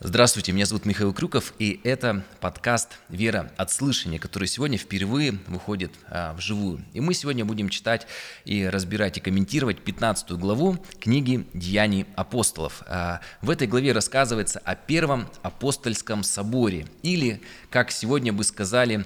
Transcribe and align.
Здравствуйте, 0.00 0.52
меня 0.52 0.64
зовут 0.64 0.84
Михаил 0.84 1.12
Крюков, 1.12 1.52
и 1.58 1.80
это 1.82 2.22
подкаст 2.38 3.00
«Вера 3.08 3.50
от 3.56 3.72
слышания», 3.72 4.20
который 4.20 4.46
сегодня 4.46 4.78
впервые 4.78 5.40
выходит 5.48 5.90
а, 6.06 6.34
вживую. 6.34 6.84
И 6.92 7.00
мы 7.00 7.14
сегодня 7.14 7.44
будем 7.44 7.68
читать 7.68 8.06
и 8.44 8.64
разбирать 8.68 9.18
и 9.18 9.20
комментировать 9.20 9.80
15 9.80 10.30
главу 10.34 10.76
книги 11.00 11.48
«Деяний 11.52 12.06
апостолов». 12.14 12.84
А, 12.86 13.22
в 13.42 13.50
этой 13.50 13.66
главе 13.66 13.90
рассказывается 13.90 14.60
о 14.60 14.76
Первом 14.76 15.28
апостольском 15.42 16.22
соборе, 16.22 16.86
или, 17.02 17.42
как 17.68 17.90
сегодня 17.90 18.32
бы 18.32 18.44
сказали, 18.44 19.04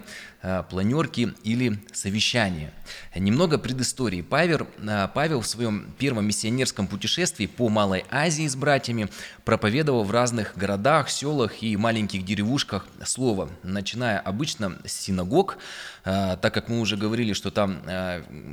планерки 0.68 1.34
или 1.44 1.78
совещания. 1.92 2.72
Немного 3.14 3.58
предыстории. 3.58 4.22
Павел, 4.22 4.66
а, 4.86 5.08
Павел 5.08 5.40
в 5.40 5.46
своем 5.46 5.92
первом 5.98 6.26
миссионерском 6.26 6.86
путешествии 6.86 7.46
по 7.46 7.68
Малой 7.68 8.04
Азии 8.10 8.48
с 8.48 8.56
братьями 8.56 9.08
проповедовал 9.44 10.04
в 10.04 10.10
разных 10.10 10.56
городах, 10.56 11.10
селах 11.10 11.62
и 11.62 11.76
маленьких 11.76 12.24
деревушках 12.24 12.86
слово, 13.04 13.50
начиная 13.62 14.18
обычно 14.18 14.78
с 14.84 14.92
синагог, 14.92 15.58
а, 16.04 16.36
так 16.36 16.52
как 16.52 16.68
мы 16.68 16.80
уже 16.80 16.96
говорили, 16.96 17.32
что 17.32 17.50
там 17.50 17.82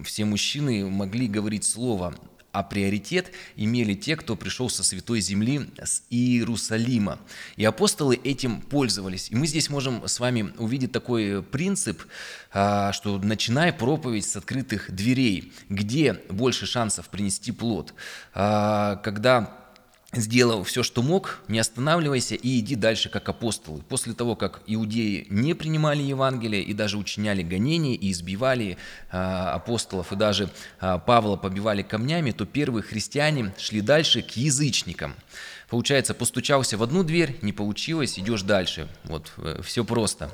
все 0.05 0.25
мужчины 0.25 0.89
могли 0.89 1.27
говорить 1.27 1.63
слово 1.63 2.13
а 2.51 2.63
приоритет 2.63 3.31
имели 3.55 3.93
те, 3.93 4.15
кто 4.15 4.35
пришел 4.35 4.69
со 4.69 4.83
Святой 4.83 5.21
Земли, 5.21 5.69
с 5.77 6.03
Иерусалима. 6.09 7.19
И 7.55 7.65
апостолы 7.65 8.15
этим 8.15 8.61
пользовались. 8.61 9.29
И 9.29 9.35
мы 9.35 9.47
здесь 9.47 9.69
можем 9.69 10.07
с 10.07 10.19
вами 10.19 10.53
увидеть 10.57 10.91
такой 10.91 11.43
принцип, 11.43 12.01
а, 12.51 12.91
что 12.93 13.17
начиная 13.19 13.71
проповедь 13.71 14.25
с 14.25 14.35
открытых 14.35 14.91
дверей, 14.91 15.53
где 15.69 16.13
больше 16.29 16.65
шансов 16.65 17.09
принести 17.09 17.51
плод. 17.51 17.93
А, 18.33 18.97
когда 18.97 19.58
сделал 20.13 20.63
все, 20.63 20.81
что 20.81 21.03
мог, 21.03 21.39
не 21.47 21.59
останавливайся 21.59 22.35
и 22.35 22.59
иди 22.59 22.75
дальше, 22.75 23.09
как 23.09 23.29
апостолы. 23.29 23.81
После 23.87 24.13
того, 24.13 24.35
как 24.35 24.61
иудеи 24.65 25.27
не 25.29 25.53
принимали 25.53 26.01
Евангелие 26.01 26.63
и 26.63 26.73
даже 26.73 26.97
учиняли 26.97 27.43
гонения 27.43 27.95
и 27.95 28.11
избивали 28.11 28.77
э, 29.11 29.17
апостолов, 29.17 30.11
и 30.11 30.15
даже 30.15 30.49
э, 30.81 30.99
Павла 31.05 31.35
побивали 31.35 31.83
камнями, 31.83 32.31
то 32.31 32.45
первые 32.45 32.81
христиане 32.81 33.53
шли 33.57 33.81
дальше 33.81 34.21
к 34.23 34.31
язычникам. 34.31 35.13
Получается, 35.69 36.15
постучался 36.15 36.77
в 36.77 36.83
одну 36.83 37.03
дверь, 37.03 37.37
не 37.43 37.53
получилось, 37.53 38.17
идешь 38.17 38.41
дальше. 38.41 38.87
Вот, 39.03 39.31
э, 39.37 39.61
все 39.63 39.85
просто. 39.85 40.31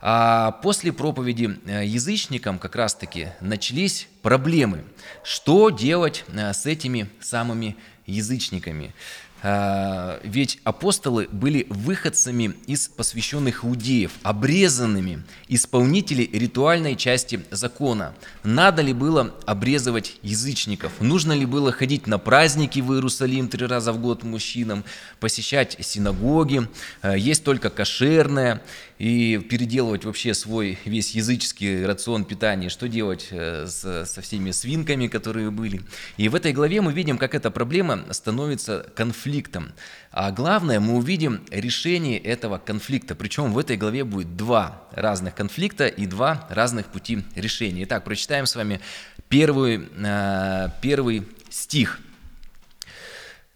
А 0.00 0.52
после 0.62 0.92
проповеди 0.92 1.58
э, 1.66 1.84
язычникам 1.84 2.58
как 2.58 2.74
раз-таки 2.74 3.28
начались 3.40 4.08
проблемы. 4.22 4.84
Что 5.22 5.70
делать 5.70 6.24
э, 6.28 6.52
с 6.52 6.64
этими 6.64 7.10
самыми 7.20 7.76
язычниками. 8.06 8.94
А, 9.42 10.20
ведь 10.22 10.58
апостолы 10.64 11.26
были 11.32 11.66
выходцами 11.70 12.54
из 12.66 12.88
посвященных 12.88 13.64
иудеев, 13.64 14.12
обрезанными, 14.22 15.22
исполнители 15.48 16.24
ритуальной 16.24 16.94
части 16.94 17.40
закона. 17.50 18.14
Надо 18.44 18.82
ли 18.82 18.92
было 18.92 19.34
обрезывать 19.46 20.18
язычников? 20.22 20.92
Нужно 21.00 21.32
ли 21.32 21.46
было 21.46 21.72
ходить 21.72 22.06
на 22.06 22.18
праздники 22.18 22.80
в 22.80 22.92
Иерусалим 22.92 23.48
три 23.48 23.66
раза 23.66 23.92
в 23.92 24.00
год 24.00 24.24
мужчинам, 24.24 24.84
посещать 25.20 25.76
синагоги, 25.80 26.68
а, 27.00 27.16
есть 27.16 27.42
только 27.42 27.70
кошерное? 27.70 28.62
И 29.00 29.38
переделывать 29.38 30.04
вообще 30.04 30.34
свой 30.34 30.78
весь 30.84 31.14
языческий 31.14 31.86
рацион 31.86 32.26
питания, 32.26 32.68
что 32.68 32.86
делать 32.86 33.28
э, 33.30 33.64
с, 33.66 34.04
со 34.04 34.20
всеми 34.20 34.50
свинками, 34.50 35.06
которые 35.06 35.50
были. 35.50 35.80
И 36.18 36.28
в 36.28 36.34
этой 36.34 36.52
главе 36.52 36.82
мы 36.82 36.92
видим, 36.92 37.16
как 37.16 37.34
эта 37.34 37.50
проблема 37.50 38.04
становится 38.10 38.86
конфликтом. 38.94 39.72
А 40.12 40.30
главное, 40.32 40.80
мы 40.80 40.96
увидим 40.96 41.40
решение 41.50 42.18
этого 42.18 42.58
конфликта. 42.58 43.14
Причем 43.14 43.54
в 43.54 43.58
этой 43.58 43.78
главе 43.78 44.04
будет 44.04 44.36
два 44.36 44.82
разных 44.92 45.34
конфликта 45.34 45.86
и 45.86 46.04
два 46.04 46.46
разных 46.50 46.84
пути 46.88 47.24
решения. 47.34 47.84
Итак, 47.84 48.04
прочитаем 48.04 48.44
с 48.44 48.54
вами 48.54 48.80
первый, 49.30 49.88
э, 49.96 50.68
первый 50.82 51.26
стих– 51.48 52.00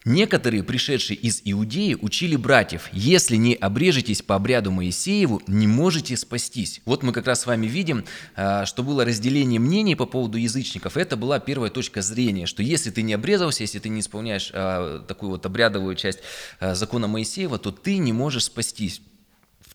Некоторые, 0.04 0.62
пришедшие 0.62 1.16
из 1.16 1.40
Иудеи, 1.46 1.96
учили 1.98 2.36
братьев, 2.36 2.90
если 2.92 3.36
не 3.36 3.54
обрежетесь 3.54 4.20
по 4.20 4.34
обряду 4.34 4.70
Моисееву, 4.70 5.40
не 5.46 5.66
можете 5.66 6.14
спастись. 6.18 6.82
Вот 6.84 7.02
мы 7.02 7.14
как 7.14 7.26
раз 7.26 7.40
с 7.40 7.46
вами 7.46 7.66
видим, 7.66 8.04
а, 8.36 8.66
что 8.66 8.82
было 8.82 9.06
разделение 9.06 9.58
мнений 9.58 9.94
по 9.94 10.04
поводу 10.04 10.36
язычников. 10.36 10.98
Это 10.98 11.16
была 11.16 11.38
первая 11.40 11.70
точка 11.70 12.02
зрения, 12.02 12.44
что 12.44 12.62
если 12.62 12.90
ты 12.90 13.00
не 13.00 13.14
обрезался, 13.14 13.62
если 13.62 13.78
ты 13.78 13.88
не 13.88 14.00
исполняешь 14.00 14.50
а, 14.52 15.02
такую 15.08 15.30
вот 15.30 15.46
обрядовую 15.46 15.96
часть 15.96 16.18
а, 16.60 16.74
закона 16.74 17.06
Моисеева, 17.08 17.58
то 17.58 17.70
ты 17.70 17.96
не 17.96 18.12
можешь 18.12 18.44
спастись. 18.44 19.00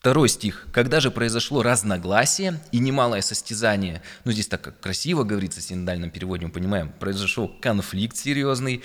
Второй 0.00 0.30
стих. 0.30 0.66
«Когда 0.72 0.98
же 0.98 1.10
произошло 1.10 1.62
разногласие 1.62 2.58
и 2.72 2.78
немалое 2.78 3.20
состязание», 3.20 4.00
ну 4.24 4.32
здесь 4.32 4.46
так 4.46 4.80
красиво 4.80 5.24
говорится 5.24 5.60
в 5.60 5.62
синодальном 5.62 6.08
переводе, 6.08 6.46
мы 6.46 6.52
понимаем, 6.52 6.90
произошел 6.98 7.52
конфликт 7.60 8.16
серьезный 8.16 8.82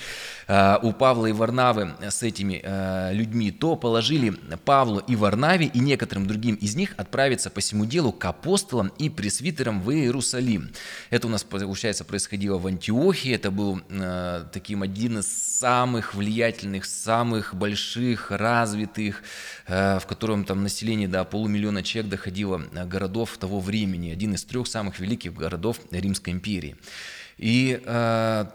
э, 0.50 0.78
у 0.81 0.92
Павла 0.92 1.28
и 1.28 1.31
Варнавы 1.31 1.94
с 2.02 2.22
этими 2.22 2.59
э, 2.62 3.14
людьми, 3.14 3.52
то 3.52 3.78
положили 3.78 4.31
Павлу 4.66 5.00
и 5.00 5.16
Варнаве 5.16 5.68
и 5.68 5.80
некоторым 5.80 6.28
другим 6.28 6.56
из 6.56 6.75
них 6.75 6.94
отправиться 6.98 7.50
по 7.50 7.62
всему 7.62 7.86
делу 7.86 8.12
к 8.12 8.25
апостолам 8.25 8.90
и 8.98 9.09
пресвитерам 9.09 9.81
в 9.81 9.92
Иерусалим. 9.92 10.72
Это 11.12 11.28
у 11.28 11.30
нас, 11.30 11.46
получается, 11.46 12.04
происходило 12.04 12.58
в 12.58 12.68
Антиохии, 12.68 13.34
это 13.34 13.52
был 13.52 13.81
э, 13.88 14.44
таким 14.52 14.81
один 14.81 15.20
из 15.20 15.28
самых 15.59 16.14
влиятельных, 16.14 16.84
самых 16.84 17.56
больших, 17.56 18.31
развитых, 18.31 19.24
в 19.66 20.04
котором 20.06 20.44
там 20.44 20.62
население 20.62 21.05
население 21.06 21.08
до 21.08 21.24
полумиллиона 21.26 21.84
человек 21.84 22.12
доходило 22.12 22.62
э, 22.74 22.86
городов 22.86 23.38
того 23.38 23.60
времени, 23.60 24.12
один 24.12 24.34
из 24.34 24.44
трех 24.44 24.68
самых 24.68 25.00
великих 25.00 25.34
городов 25.34 25.80
Римской 25.92 26.34
империи. 26.34 26.76
И 27.38 27.82
э, 27.86 28.46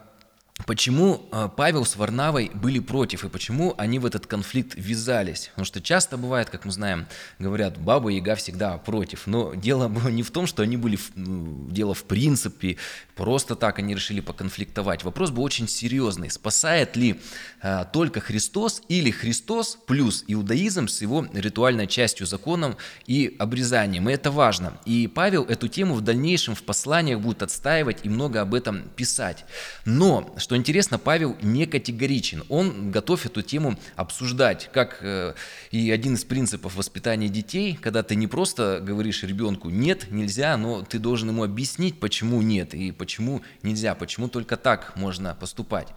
Почему 0.66 1.26
э, 1.32 1.48
Павел 1.56 1.84
с 1.84 1.96
Варнавой 1.96 2.50
были 2.54 2.80
против 2.80 3.24
и 3.24 3.28
почему 3.28 3.74
они 3.78 3.98
в 3.98 4.06
этот 4.06 4.26
конфликт 4.26 4.74
ввязались? 4.76 5.48
Потому 5.48 5.64
что 5.64 5.80
часто 5.80 6.18
бывает, 6.18 6.50
как 6.50 6.64
мы 6.66 6.72
знаем, 6.72 7.06
говорят, 7.38 7.78
баба 7.78 8.10
Яга 8.10 8.34
всегда 8.34 8.76
против. 8.78 9.26
Но 9.26 9.54
дело 9.54 9.88
было 9.88 10.08
не 10.08 10.22
в 10.22 10.30
том, 10.30 10.46
что 10.46 10.62
они 10.62 10.76
были, 10.76 10.98
ну, 11.14 11.66
дело 11.70 11.94
в 11.94 12.04
принципе, 12.04 12.76
просто 13.20 13.54
так 13.54 13.78
они 13.78 13.94
решили 13.94 14.20
поконфликтовать. 14.20 15.04
Вопрос 15.04 15.30
был 15.30 15.42
очень 15.42 15.68
серьезный. 15.68 16.30
Спасает 16.30 16.96
ли 16.96 17.20
а, 17.60 17.84
только 17.84 18.18
Христос 18.20 18.80
или 18.88 19.10
Христос 19.10 19.76
плюс 19.86 20.24
иудаизм 20.26 20.88
с 20.88 21.02
его 21.02 21.26
ритуальной 21.34 21.86
частью, 21.86 22.26
законом 22.26 22.78
и 23.06 23.36
обрезанием? 23.38 24.08
И 24.08 24.12
это 24.14 24.30
важно. 24.30 24.72
И 24.86 25.06
Павел 25.06 25.44
эту 25.44 25.68
тему 25.68 25.96
в 25.96 26.00
дальнейшем 26.00 26.54
в 26.54 26.62
посланиях 26.62 27.20
будет 27.20 27.42
отстаивать 27.42 27.98
и 28.04 28.08
много 28.08 28.40
об 28.40 28.54
этом 28.54 28.88
писать. 28.96 29.44
Но, 29.84 30.34
что 30.38 30.56
интересно, 30.56 30.98
Павел 30.98 31.36
не 31.42 31.66
категоричен. 31.66 32.44
Он 32.48 32.90
готов 32.90 33.26
эту 33.26 33.42
тему 33.42 33.78
обсуждать, 33.96 34.70
как 34.72 35.00
э, 35.02 35.34
и 35.70 35.90
один 35.90 36.14
из 36.14 36.24
принципов 36.24 36.74
воспитания 36.74 37.28
детей, 37.28 37.78
когда 37.82 38.02
ты 38.02 38.14
не 38.14 38.28
просто 38.28 38.80
говоришь 38.82 39.22
ребенку 39.24 39.68
«нет, 39.68 40.10
нельзя», 40.10 40.56
но 40.56 40.80
ты 40.80 40.98
должен 40.98 41.28
ему 41.28 41.44
объяснить, 41.44 42.00
почему 42.00 42.40
нет 42.40 42.72
и 42.72 42.92
почему 42.92 43.09
нельзя, 43.62 43.94
почему 43.94 44.28
только 44.28 44.56
так 44.56 44.96
можно 44.96 45.34
поступать. 45.34 45.88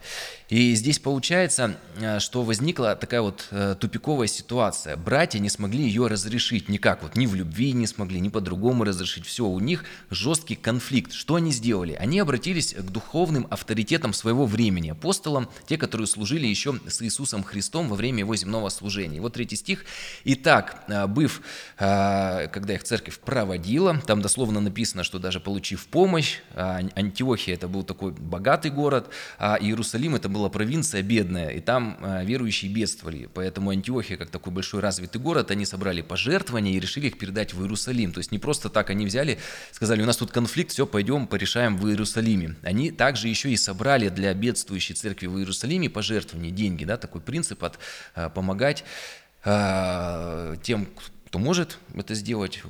И 0.48 0.74
здесь 0.74 0.98
получается, 0.98 1.76
э, 1.96 2.18
что 2.18 2.42
возникла 2.42 2.96
такая 2.96 3.22
вот 3.22 3.48
э, 3.50 3.76
тупиковая 3.78 4.26
ситуация. 4.26 4.96
Братья 4.96 5.38
не 5.38 5.48
смогли 5.48 5.84
ее 5.84 6.06
разрешить 6.06 6.68
никак, 6.68 7.02
вот 7.02 7.16
ни 7.16 7.26
в 7.26 7.34
любви 7.34 7.72
не 7.72 7.86
смогли, 7.86 8.20
ни 8.20 8.28
по-другому 8.28 8.84
разрешить. 8.84 9.26
Все, 9.26 9.46
у 9.46 9.60
них 9.60 9.84
жесткий 10.10 10.56
конфликт. 10.56 11.12
Что 11.12 11.36
они 11.36 11.52
сделали? 11.52 11.92
Они 11.92 12.18
обратились 12.18 12.74
к 12.74 12.82
духовным 12.82 13.46
авторитетам 13.50 14.12
своего 14.12 14.46
времени, 14.46 14.90
апостолам, 14.90 15.48
те, 15.66 15.76
которые 15.76 16.06
служили 16.06 16.46
еще 16.46 16.78
с 16.88 17.02
Иисусом 17.02 17.42
Христом 17.42 17.88
во 17.88 17.96
время 17.96 18.20
его 18.20 18.34
земного 18.36 18.68
служения. 18.68 19.18
И 19.18 19.20
вот 19.20 19.34
третий 19.34 19.56
стих. 19.56 19.84
«Итак, 20.24 20.84
а, 20.88 21.06
быв, 21.06 21.42
когда 21.76 22.74
их 22.74 22.84
церковь 22.84 23.18
проводила, 23.18 24.00
там 24.06 24.20
дословно 24.22 24.60
написано, 24.60 25.04
что 25.04 25.18
даже 25.18 25.40
получив 25.40 25.86
помощь, 25.86 26.40
а, 26.54 26.80
Антиохия 27.04 27.54
это 27.54 27.68
был 27.68 27.82
такой 27.82 28.12
богатый 28.12 28.70
город, 28.70 29.08
а 29.38 29.56
Иерусалим 29.60 30.14
это 30.14 30.28
была 30.28 30.48
провинция 30.48 31.02
бедная, 31.02 31.50
и 31.50 31.60
там 31.60 31.98
верующие 32.24 32.72
бедствовали. 32.72 33.28
Поэтому 33.32 33.70
Антиохия, 33.70 34.16
как 34.16 34.30
такой 34.30 34.52
большой 34.52 34.80
развитый 34.80 35.20
город, 35.20 35.50
они 35.50 35.66
собрали 35.66 36.02
пожертвования 36.02 36.72
и 36.72 36.80
решили 36.80 37.08
их 37.08 37.18
передать 37.18 37.54
в 37.54 37.62
Иерусалим. 37.62 38.12
То 38.12 38.18
есть 38.18 38.32
не 38.32 38.38
просто 38.38 38.68
так 38.68 38.90
они 38.90 39.06
взяли, 39.06 39.38
сказали, 39.72 40.02
у 40.02 40.06
нас 40.06 40.16
тут 40.16 40.30
конфликт, 40.30 40.72
все, 40.72 40.86
пойдем 40.86 41.26
порешаем 41.26 41.76
в 41.76 41.88
Иерусалиме. 41.88 42.56
Они 42.62 42.90
также 42.90 43.28
еще 43.28 43.50
и 43.50 43.56
собрали 43.56 44.08
для 44.08 44.32
бедствующей 44.34 44.94
церкви 44.94 45.26
в 45.26 45.38
Иерусалиме 45.38 45.90
пожертвования, 45.90 46.50
деньги, 46.50 46.84
да, 46.84 46.96
такой 46.96 47.20
принцип 47.20 47.64
от 47.64 47.78
а, 48.14 48.28
помогать 48.28 48.84
а, 49.44 50.56
тем, 50.62 50.88
кто 51.34 51.40
может 51.40 51.78
это 51.96 52.14
сделать, 52.14 52.62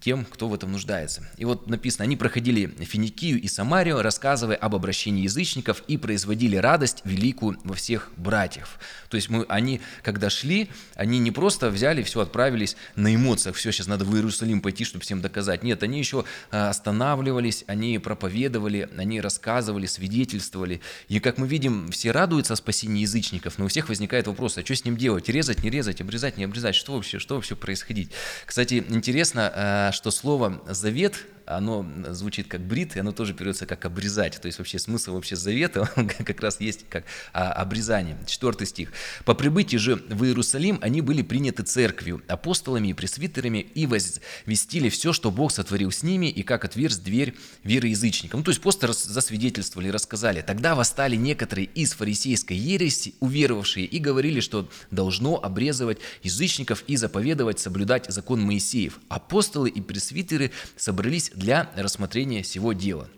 тем, 0.00 0.26
кто 0.26 0.46
в 0.46 0.52
этом 0.52 0.72
нуждается. 0.72 1.26
И 1.38 1.46
вот 1.46 1.66
написано, 1.66 2.04
они 2.04 2.18
проходили 2.18 2.66
Финикию 2.66 3.40
и 3.40 3.48
Самарию, 3.48 4.02
рассказывая 4.02 4.56
об 4.56 4.74
обращении 4.74 5.22
язычников 5.22 5.82
и 5.88 5.96
производили 5.96 6.56
радость 6.56 7.00
великую 7.04 7.58
во 7.64 7.74
всех 7.74 8.10
братьев. 8.18 8.78
То 9.08 9.16
есть 9.16 9.30
мы, 9.30 9.46
они, 9.48 9.80
когда 10.02 10.28
шли, 10.28 10.68
они 10.94 11.20
не 11.20 11.30
просто 11.30 11.70
взяли 11.70 12.02
все, 12.02 12.20
отправились 12.20 12.76
на 12.96 13.14
эмоциях, 13.14 13.56
все, 13.56 13.72
сейчас 13.72 13.86
надо 13.86 14.04
в 14.04 14.14
Иерусалим 14.14 14.60
пойти, 14.60 14.84
чтобы 14.84 15.04
всем 15.04 15.22
доказать. 15.22 15.62
Нет, 15.62 15.82
они 15.82 15.98
еще 15.98 16.26
а, 16.50 16.68
останавливались, 16.68 17.64
они 17.66 17.98
проповедовали, 17.98 18.90
они 18.98 19.22
рассказывали, 19.22 19.86
свидетельствовали. 19.86 20.82
И 21.08 21.18
как 21.18 21.38
мы 21.38 21.48
видим, 21.48 21.90
все 21.90 22.10
радуются 22.10 22.52
о 22.52 22.56
спасении 22.56 23.00
язычников, 23.00 23.56
но 23.56 23.64
у 23.64 23.68
всех 23.68 23.88
возникает 23.88 24.26
вопрос, 24.26 24.58
а 24.58 24.62
что 24.62 24.76
с 24.76 24.84
ним 24.84 24.98
делать? 24.98 25.30
Резать, 25.30 25.62
не 25.62 25.70
резать, 25.70 26.02
обрезать, 26.02 26.36
не 26.36 26.44
обрезать? 26.44 26.74
Что 26.74 26.92
вообще, 26.92 27.18
что 27.18 27.36
вообще 27.36 27.56
происходить? 28.02 28.12
Кстати, 28.46 28.84
интересно, 28.88 29.52
а, 29.54 29.92
что 29.92 30.10
слово 30.10 30.62
«завет» 30.68 31.14
оно 31.46 31.86
звучит 32.10 32.48
как 32.48 32.60
брит, 32.60 32.96
и 32.96 33.00
оно 33.00 33.12
тоже 33.12 33.34
переводится 33.34 33.66
как 33.66 33.84
обрезать. 33.84 34.40
То 34.40 34.46
есть 34.46 34.58
вообще 34.58 34.78
смысл 34.78 35.14
вообще 35.14 35.36
завета 35.36 35.88
как 36.26 36.40
раз 36.40 36.60
есть 36.60 36.86
как 36.88 37.04
а, 37.32 37.52
обрезание. 37.52 38.16
Четвертый 38.26 38.66
стих. 38.66 38.92
«По 39.24 39.34
прибытии 39.34 39.76
же 39.76 39.96
в 39.96 40.24
Иерусалим 40.24 40.78
они 40.82 41.00
были 41.00 41.22
приняты 41.22 41.62
церковью, 41.62 42.22
апостолами 42.28 42.88
и 42.88 42.92
пресвитерами, 42.92 43.58
и 43.58 43.86
возвестили 43.86 44.88
все, 44.88 45.12
что 45.12 45.30
Бог 45.30 45.52
сотворил 45.52 45.90
с 45.90 46.02
ними, 46.02 46.26
и 46.26 46.42
как 46.42 46.64
отверз 46.64 46.98
дверь 46.98 47.34
вероязычникам». 47.64 48.40
Ну, 48.40 48.44
то 48.44 48.50
есть 48.50 48.62
просто 48.62 48.92
засвидетельствовали, 48.92 49.88
рассказали. 49.88 50.42
Тогда 50.42 50.74
восстали 50.74 51.16
некоторые 51.16 51.66
из 51.66 51.92
фарисейской 51.92 52.56
ереси, 52.56 53.14
уверовавшие, 53.20 53.86
и 53.86 53.98
говорили, 53.98 54.40
что 54.40 54.68
должно 54.90 55.42
обрезывать 55.42 55.98
язычников 56.22 56.84
и 56.86 56.96
заповедовать 56.96 57.58
соблюдать 57.58 58.06
закон 58.08 58.40
Моисеев. 58.42 59.00
Апостолы 59.08 59.70
и 59.70 59.80
пресвитеры 59.80 60.52
собрались 60.76 61.31
для 61.34 61.70
рассмотрения 61.76 62.42
всего 62.42 62.72
дела. 62.72 63.08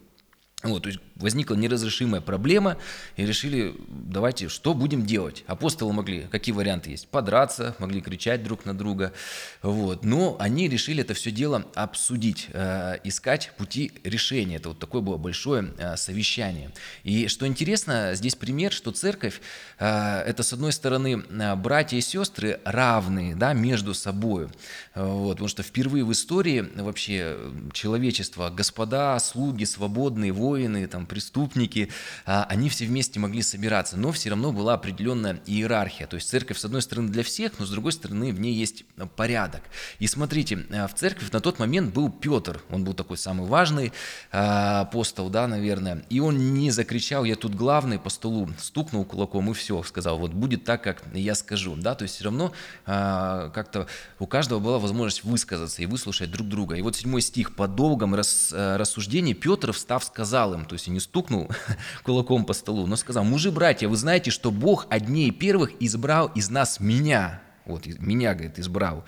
Вот, 0.65 0.85
то 0.85 0.89
есть 0.89 1.01
возникла 1.17 1.57
неразрешимая 1.57 2.23
проблема, 2.23 2.79
и 3.17 3.27
решили, 3.27 3.75
давайте, 3.89 4.49
что 4.49 4.73
будем 4.73 5.05
делать? 5.05 5.45
Апостолы 5.47 5.93
могли, 5.93 6.23
какие 6.23 6.55
варианты 6.55 6.91
есть? 6.91 7.07
Подраться, 7.09 7.77
могли 7.79 8.01
кричать 8.01 8.43
друг 8.43 8.65
на 8.65 8.77
друга, 8.77 9.13
вот. 9.61 10.05
Но 10.05 10.37
они 10.41 10.69
решили 10.69 11.03
это 11.03 11.13
все 11.13 11.31
дело 11.31 11.67
обсудить, 11.75 12.49
э, 12.53 12.97
искать 13.05 13.53
пути 13.59 13.93
решения. 14.05 14.57
Это 14.57 14.71
вот 14.71 14.79
такое 14.79 15.03
было 15.03 15.19
большое 15.19 15.73
э, 15.77 15.97
совещание. 15.97 16.73
И 17.03 17.29
что 17.29 17.47
интересно, 17.47 18.13
здесь 18.15 18.35
пример, 18.35 18.73
что 18.73 18.91
церковь, 18.91 19.43
э, 19.79 20.23
это 20.27 20.43
с 20.43 20.55
одной 20.55 20.73
стороны 20.73 21.23
э, 21.29 21.55
братья 21.57 21.99
и 21.99 22.01
сестры 22.01 22.61
равные, 22.65 23.37
да, 23.37 23.53
между 23.53 23.93
собой, 23.93 24.49
вот, 24.95 25.33
потому 25.33 25.49
что 25.49 25.63
впервые 25.63 26.05
в 26.05 26.13
истории 26.13 26.67
вообще 26.77 27.37
человечества, 27.73 28.49
господа, 28.49 29.19
слуги, 29.21 29.65
свободные, 29.65 30.33
воины, 30.33 30.54
там, 30.91 31.07
преступники, 31.07 31.91
а, 32.27 32.45
они 32.49 32.69
все 32.69 32.87
вместе 32.87 33.21
могли 33.21 33.43
собираться, 33.43 33.97
но 33.97 34.13
все 34.13 34.31
равно 34.31 34.53
была 34.53 34.75
определенная 34.75 35.41
иерархия. 35.47 36.07
То 36.07 36.17
есть 36.17 36.29
церковь, 36.29 36.59
с 36.59 36.65
одной 36.65 36.83
стороны, 36.83 37.09
для 37.09 37.23
всех, 37.23 37.59
но 37.59 37.67
с 37.67 37.71
другой 37.71 37.93
стороны, 37.93 38.33
в 38.33 38.41
ней 38.41 38.55
есть 38.55 38.85
э, 38.97 39.07
порядок. 39.07 39.63
И 39.99 40.07
смотрите, 40.07 40.67
э, 40.71 40.87
в 40.87 40.95
церкви 40.95 41.27
на 41.33 41.41
тот 41.41 41.59
момент 41.59 41.93
был 41.93 42.11
Петр, 42.11 42.61
он 42.71 42.85
был 42.85 42.95
такой 42.95 43.17
самый 43.17 43.47
важный 43.47 43.93
а, 44.33 44.83
апостол, 44.83 45.31
да, 45.31 45.47
наверное, 45.47 46.05
и 46.11 46.21
он 46.21 46.55
не 46.55 46.71
закричал, 46.71 47.25
я 47.25 47.37
тут 47.37 47.55
главный, 47.55 47.99
по 47.99 48.11
столу 48.11 48.49
стукнул 48.59 49.05
кулаком 49.05 49.51
и 49.51 49.55
все, 49.55 49.83
сказал, 49.83 50.19
вот 50.19 50.33
будет 50.33 50.65
так, 50.65 50.83
как 50.83 51.03
я 51.13 51.35
скажу, 51.35 51.77
да, 51.77 51.95
то 51.95 52.03
есть 52.03 52.17
все 52.17 52.25
равно 52.25 52.53
а, 52.87 53.51
как-то 53.51 53.87
у 54.19 54.27
каждого 54.27 54.61
была 54.61 54.79
возможность 54.79 55.25
высказаться 55.25 55.83
и 55.83 55.87
выслушать 55.87 56.31
друг 56.31 56.49
друга. 56.49 56.77
И 56.77 56.83
вот 56.83 56.97
седьмой 56.97 57.21
стих, 57.21 57.55
по 57.55 57.67
долгом 57.67 58.15
э, 58.15 58.77
рассуждении 58.77 59.33
Петр, 59.33 59.73
встав, 59.73 60.05
сказал 60.05 60.34
им, 60.55 60.65
то 60.65 60.73
есть 60.73 60.89
не 60.89 60.99
стукнул 60.99 61.49
кулаком 62.03 62.45
по 62.45 62.53
столу, 62.53 62.87
но 62.87 62.97
сказал, 62.97 63.23
мужи, 63.25 63.53
братья, 63.53 63.89
вы 63.89 63.97
знаете, 63.97 64.31
что 64.33 64.51
Бог 64.51 64.87
одней 64.91 65.31
первых 65.31 65.71
избрал 65.81 66.27
из 66.35 66.51
нас 66.51 66.81
меня, 66.81 67.44
вот, 67.67 67.87
меня, 67.87 68.35
говорит, 68.35 68.59
избрал. 68.59 69.05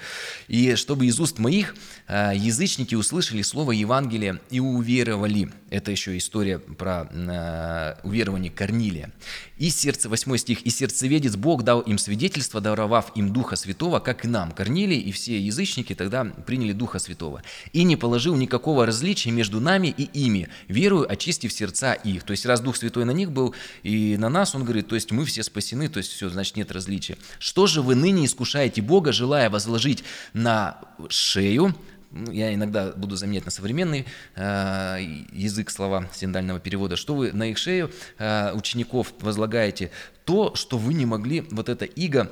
И 0.49 0.75
чтобы 0.77 1.07
из 1.07 1.21
уст 1.21 1.39
моих 1.39 1.75
э, 2.09 2.33
язычники 2.35 2.95
услышали 2.95 3.43
слово 3.43 3.73
Евангелия 3.73 4.41
и 4.51 4.61
уверовали. 4.61 5.51
Это 5.69 5.91
еще 5.91 6.17
история 6.17 6.59
про 6.59 7.09
э, 7.11 7.97
уверование 8.03 8.51
Корнилия. 8.51 9.13
И 9.59 9.71
сердце, 9.71 10.09
8 10.09 10.37
стих, 10.37 10.63
«И 10.63 10.71
сердцеведец 10.71 11.37
Бог 11.37 11.65
дал 11.65 11.81
им 11.81 11.99
свидетельство, 11.99 12.61
даровав 12.61 13.13
им 13.15 13.33
Духа 13.33 13.57
Святого, 13.57 14.01
как 14.01 14.25
и 14.25 14.29
нам». 14.29 14.53
Корнилий 14.53 14.99
и 14.99 15.13
все 15.13 15.39
язычники 15.39 15.95
тогда 15.95 16.25
приняли 16.25 16.73
Духа 16.73 16.99
Святого. 16.99 17.43
«И 17.73 17.83
не 17.83 17.97
положил 17.97 18.37
никакого 18.37 18.87
различия 18.87 19.31
между 19.31 19.61
нами 19.61 19.89
и 19.97 20.05
ими, 20.05 20.49
верую, 20.69 21.11
очистив 21.11 21.53
сердца 21.53 21.95
их». 21.95 22.23
То 22.25 22.33
есть 22.33 22.47
раз 22.47 22.61
Дух 22.61 22.77
Святой 22.77 23.05
на 23.05 23.13
них 23.13 23.33
был 23.33 23.55
и 23.83 24.17
на 24.19 24.29
нас, 24.29 24.55
он 24.55 24.65
говорит, 24.65 24.89
то 24.89 24.95
есть 24.95 25.11
мы 25.11 25.25
все 25.25 25.43
спасены, 25.43 25.89
то 25.89 25.99
есть 25.99 26.13
все, 26.13 26.29
значит 26.29 26.57
нет 26.57 26.71
различия. 26.71 27.17
«Что 27.39 27.67
же 27.67 27.83
вы 27.83 27.95
ныне 27.95 28.25
искушаете 28.27 28.46
искушаете 28.47 28.81
Бога, 28.81 29.13
желая 29.13 29.51
возложить 29.51 30.05
на 30.33 30.79
шею, 31.09 31.75
ну, 32.13 32.31
я 32.31 32.55
иногда 32.55 32.93
буду 32.93 33.17
заменять 33.17 33.45
на 33.45 33.51
современный 33.51 34.07
э, 34.37 34.99
язык 35.33 35.71
слова 35.71 36.09
синдального 36.13 36.61
перевода, 36.61 36.97
что 36.97 37.17
вы 37.17 37.33
на 37.33 37.51
их 37.51 37.59
шею 37.59 37.91
э, 38.19 38.53
учеников 38.55 39.13
возлагаете? 39.21 39.91
То, 40.25 40.55
что 40.55 40.79
вы 40.79 40.95
не 40.95 41.07
могли 41.07 41.41
вот 41.51 41.69
это 41.69 41.85
иго 41.85 42.31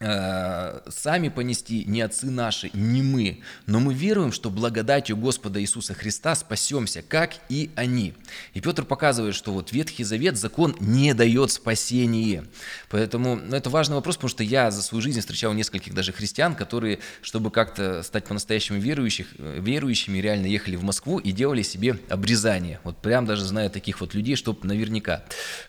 сами 0.00 1.28
понести 1.28 1.84
не 1.84 2.00
отцы 2.00 2.30
наши, 2.30 2.70
не 2.72 3.02
мы, 3.02 3.42
но 3.66 3.80
мы 3.80 3.92
веруем, 3.92 4.32
что 4.32 4.48
благодатью 4.48 5.14
Господа 5.14 5.60
Иисуса 5.60 5.92
Христа 5.92 6.34
спасемся, 6.34 7.02
как 7.02 7.34
и 7.50 7.70
они. 7.76 8.14
И 8.54 8.62
Петр 8.62 8.86
показывает, 8.86 9.34
что 9.34 9.52
вот 9.52 9.72
Ветхий 9.72 10.04
Завет, 10.04 10.38
закон 10.38 10.74
не 10.80 11.12
дает 11.12 11.50
спасения. 11.50 12.46
Поэтому 12.88 13.36
ну, 13.36 13.54
это 13.54 13.68
важный 13.68 13.96
вопрос, 13.96 14.16
потому 14.16 14.30
что 14.30 14.42
я 14.42 14.70
за 14.70 14.80
свою 14.82 15.02
жизнь 15.02 15.20
встречал 15.20 15.52
нескольких 15.52 15.92
даже 15.92 16.12
христиан, 16.12 16.54
которые, 16.54 17.00
чтобы 17.20 17.50
как-то 17.50 18.02
стать 18.02 18.24
по-настоящему 18.24 18.78
верующих, 18.78 19.26
э, 19.36 19.58
верующими, 19.60 20.16
реально 20.16 20.46
ехали 20.46 20.76
в 20.76 20.82
Москву 20.82 21.18
и 21.18 21.30
делали 21.30 21.60
себе 21.60 21.98
обрезание. 22.08 22.80
Вот 22.84 22.96
прям 22.96 23.26
даже 23.26 23.44
знаю 23.44 23.68
таких 23.68 24.00
вот 24.00 24.14
людей, 24.14 24.36
чтобы 24.36 24.66
наверняка 24.66 25.24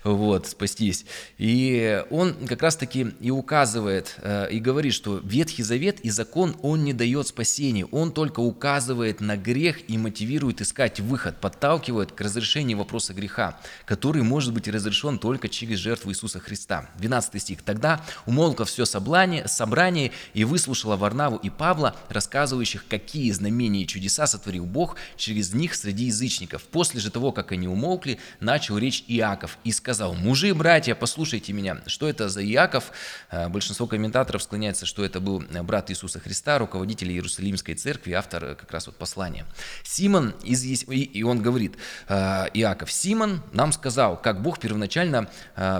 вот, 0.05 0.47
спастись. 0.47 1.05
И 1.37 2.01
он 2.09 2.47
как 2.47 2.61
раз-таки 2.61 3.07
и 3.19 3.29
указывает 3.29 4.20
Э, 4.20 4.20
и 4.51 4.59
говорит, 4.59 4.93
что 4.93 5.19
Ветхий 5.23 5.63
Завет 5.63 5.99
и 6.01 6.09
закон, 6.09 6.55
он 6.61 6.83
не 6.83 6.93
дает 6.93 7.27
спасения, 7.27 7.85
он 7.85 8.11
только 8.11 8.39
указывает 8.39 9.21
на 9.21 9.37
грех 9.37 9.89
и 9.89 9.97
мотивирует 9.97 10.61
искать 10.61 10.99
выход, 10.99 11.37
подталкивает 11.39 12.11
к 12.11 12.21
разрешению 12.21 12.77
вопроса 12.77 13.13
греха, 13.13 13.59
который 13.85 14.23
может 14.23 14.53
быть 14.53 14.67
разрешен 14.67 15.19
только 15.19 15.49
через 15.49 15.79
жертву 15.79 16.11
Иисуса 16.11 16.39
Христа. 16.39 16.89
12 16.97 17.41
стих. 17.41 17.61
«Тогда 17.63 18.01
умолкло 18.25 18.65
все 18.65 18.85
собрание, 18.85 19.47
собрание 19.47 20.11
и 20.33 20.43
выслушала 20.43 20.95
Варнаву 20.95 21.37
и 21.37 21.49
Павла, 21.49 21.95
рассказывающих, 22.09 22.85
какие 22.87 23.31
знамения 23.31 23.83
и 23.83 23.87
чудеса 23.87 24.27
сотворил 24.27 24.65
Бог 24.65 24.95
через 25.17 25.53
них 25.53 25.75
среди 25.75 26.05
язычников. 26.05 26.63
После 26.63 26.99
же 26.99 27.11
того, 27.11 27.31
как 27.31 27.51
они 27.51 27.67
умолкли, 27.67 28.19
начал 28.39 28.77
речь 28.77 29.03
Иаков 29.07 29.57
и 29.63 29.71
сказал, 29.71 30.13
«Мужи 30.13 30.53
братья, 30.53 30.95
послушайте 30.95 31.53
меня». 31.53 31.81
Что 31.85 32.07
это 32.07 32.29
за 32.29 32.43
Иаков? 32.43 32.91
Э, 33.29 33.49
большинство 33.49 33.87
комментаторов 33.87 34.10
комментаторов 34.11 34.43
склоняется, 34.43 34.85
что 34.85 35.05
это 35.05 35.21
был 35.21 35.41
э, 35.41 35.63
брат 35.63 35.89
Иисуса 35.89 36.19
Христа, 36.19 36.59
руководитель 36.59 37.09
Иерусалимской 37.13 37.75
церкви, 37.75 38.11
автор 38.11 38.43
э, 38.43 38.55
как 38.55 38.69
раз 38.69 38.87
вот 38.87 38.97
послания. 38.97 39.45
Симон, 39.83 40.33
из, 40.43 40.65
и 40.65 41.23
он 41.23 41.41
говорит, 41.41 41.77
э, 42.09 42.47
Иаков, 42.53 42.91
Симон 42.91 43.41
нам 43.53 43.71
сказал, 43.71 44.21
как 44.21 44.41
Бог 44.41 44.59
первоначально 44.59 45.29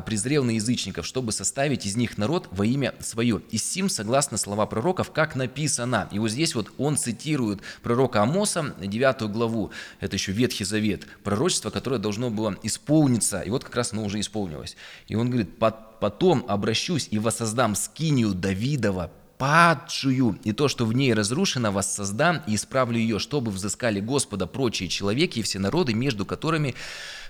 презрел 0.05 0.45
на 0.45 0.51
язычников, 0.51 1.05
чтобы 1.05 1.33
составить 1.33 1.85
из 1.85 1.97
них 1.97 2.17
народ 2.17 2.47
во 2.51 2.65
имя 2.65 2.93
свое. 2.99 3.41
И 3.51 3.57
сим, 3.57 3.89
согласно 3.89 4.37
слова 4.37 4.65
пророков, 4.65 5.11
как 5.11 5.35
написано. 5.35 6.07
И 6.11 6.19
вот 6.19 6.31
здесь 6.31 6.55
вот 6.55 6.71
он 6.77 6.95
цитирует 6.95 7.59
пророка 7.83 8.21
Амоса, 8.21 8.73
9 8.79 9.29
главу, 9.29 9.71
это 9.99 10.15
еще 10.15 10.31
Ветхий 10.31 10.63
Завет, 10.63 11.05
пророчество, 11.23 11.69
которое 11.69 11.97
должно 11.97 12.29
было 12.29 12.55
исполниться. 12.63 13.41
И 13.41 13.49
вот 13.49 13.65
как 13.65 13.75
раз 13.75 13.91
оно 13.91 14.05
уже 14.05 14.19
исполнилось. 14.19 14.77
И 15.07 15.15
он 15.15 15.29
говорит, 15.29 15.57
потом 16.01 16.43
обращусь 16.47 17.07
и 17.11 17.19
воссоздам 17.19 17.75
скинию 17.75 18.33
Давидова, 18.33 19.11
падшую, 19.41 20.37
и 20.43 20.51
то, 20.51 20.67
что 20.67 20.85
в 20.85 20.93
ней 20.93 21.15
разрушено, 21.15 21.71
воссоздам 21.71 22.43
и 22.45 22.53
исправлю 22.53 22.99
ее, 22.99 23.17
чтобы 23.17 23.49
взыскали 23.49 23.99
Господа 23.99 24.45
прочие 24.45 24.87
человеки 24.87 25.39
и 25.39 25.41
все 25.41 25.57
народы, 25.57 25.95
между 25.95 26.27
которыми 26.27 26.75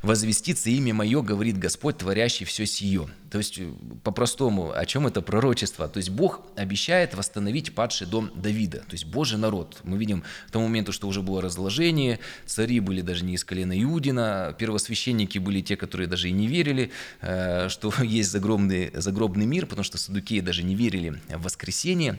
возвестится 0.01 0.70
имя 0.70 0.94
мое, 0.94 1.22
говорит 1.22 1.58
Господь, 1.58 2.00
творящий 2.00 2.46
все 2.46 2.65
сие. 2.65 3.08
То 3.30 3.38
есть, 3.38 3.60
э, 3.60 3.72
по-простому, 4.03 4.72
о 4.72 4.86
чем 4.86 5.08
это 5.08 5.22
пророчество? 5.22 5.88
То 5.88 5.98
есть, 5.98 6.10
Бог 6.10 6.41
обещает 6.56 7.13
восстановить 7.13 7.74
падший 7.74 8.08
дом 8.08 8.32
Давида, 8.36 8.80
то 8.80 8.91
есть 8.91 9.06
Божий 9.06 9.38
народ. 9.38 9.80
Мы 9.84 9.98
видим 9.98 10.24
к 10.48 10.51
тому 10.51 10.68
моменту, 10.68 10.91
что 10.91 11.08
уже 11.08 11.22
было 11.22 11.41
разложение, 11.41 12.20
цари 12.46 12.80
были 12.80 13.01
даже 13.01 13.24
не 13.24 13.36
из 13.36 13.44
колена 13.44 13.82
Иудина, 13.82 14.56
первосвященники 14.58 15.38
были 15.38 15.62
те, 15.62 15.77
которые 15.77 16.08
даже 16.08 16.30
и 16.30 16.32
не 16.32 16.48
верили, 16.48 16.91
э, 17.22 17.70
что 17.70 17.94
есть 18.03 18.32
загробный, 18.32 18.91
загробный 18.94 19.46
мир, 19.46 19.65
потому 19.65 19.84
что 19.84 19.98
садукеи 19.98 20.39
даже 20.39 20.63
не 20.63 20.75
верили 20.75 21.22
в 21.30 21.48
воскресение. 22.01 22.17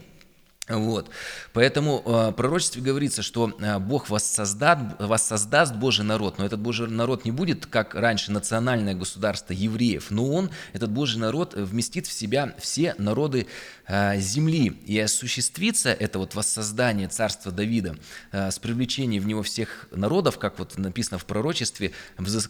Вот. 0.69 1.11
Поэтому 1.52 2.02
э, 2.07 2.33
пророчестве 2.37 2.83
говорится, 2.83 3.23
что 3.23 3.52
э, 3.59 3.81
Бог 3.81 4.09
воссоздаст, 4.09 4.95
воссоздаст 5.00 5.75
Божий 5.75 6.04
народ, 6.04 6.38
но 6.38 6.47
этот 6.47 6.61
Божий 6.61 6.87
народ 6.87 7.25
не 7.25 7.33
будет, 7.33 7.66
как 7.66 7.97
раньше, 7.97 8.31
национальное 8.31 8.95
государство 8.95 9.52
евреев, 9.52 10.12
но 10.12 10.31
он, 10.31 10.50
этот 10.73 10.90
Божий 10.90 11.21
народ, 11.21 11.54
вместит 11.54 12.07
в 12.07 12.12
себя 12.12 12.54
все 12.61 12.95
народы 12.99 13.49
э, 13.88 14.21
земли, 14.21 14.78
и 14.87 15.00
осуществится 15.00 15.92
это 15.92 16.21
вот 16.21 16.37
воссоздание 16.37 17.09
царства 17.09 17.50
Давида 17.50 17.97
с 18.31 18.59
привлечением 18.61 19.25
в 19.25 19.26
него 19.26 19.42
всех 19.42 19.88
народов, 19.90 20.38
как 20.38 20.61
вот 20.61 20.78
написано 20.78 21.19
в 21.19 21.25
пророчестве, 21.25 21.90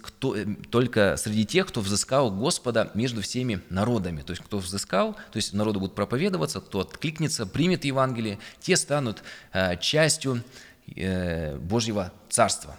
кто, 0.02 0.36
только 0.70 1.16
среди 1.16 1.46
тех, 1.46 1.66
кто 1.66 1.80
взыскал 1.80 2.30
Господа 2.30 2.90
между 2.92 3.22
всеми 3.22 3.62
народами, 3.70 4.20
то 4.20 4.32
есть 4.32 4.42
кто 4.44 4.58
взыскал, 4.58 5.14
то 5.14 5.36
есть 5.36 5.54
народу 5.54 5.80
будут 5.80 5.94
проповедоваться, 5.94 6.60
кто 6.60 6.80
откликнется, 6.80 7.46
примет 7.46 7.86
его 7.86 8.01
Евангелии, 8.02 8.38
те 8.60 8.76
станут 8.76 9.22
э, 9.52 9.76
частью 9.78 10.42
э, 10.96 11.56
Божьего 11.56 12.12
Царства. 12.28 12.76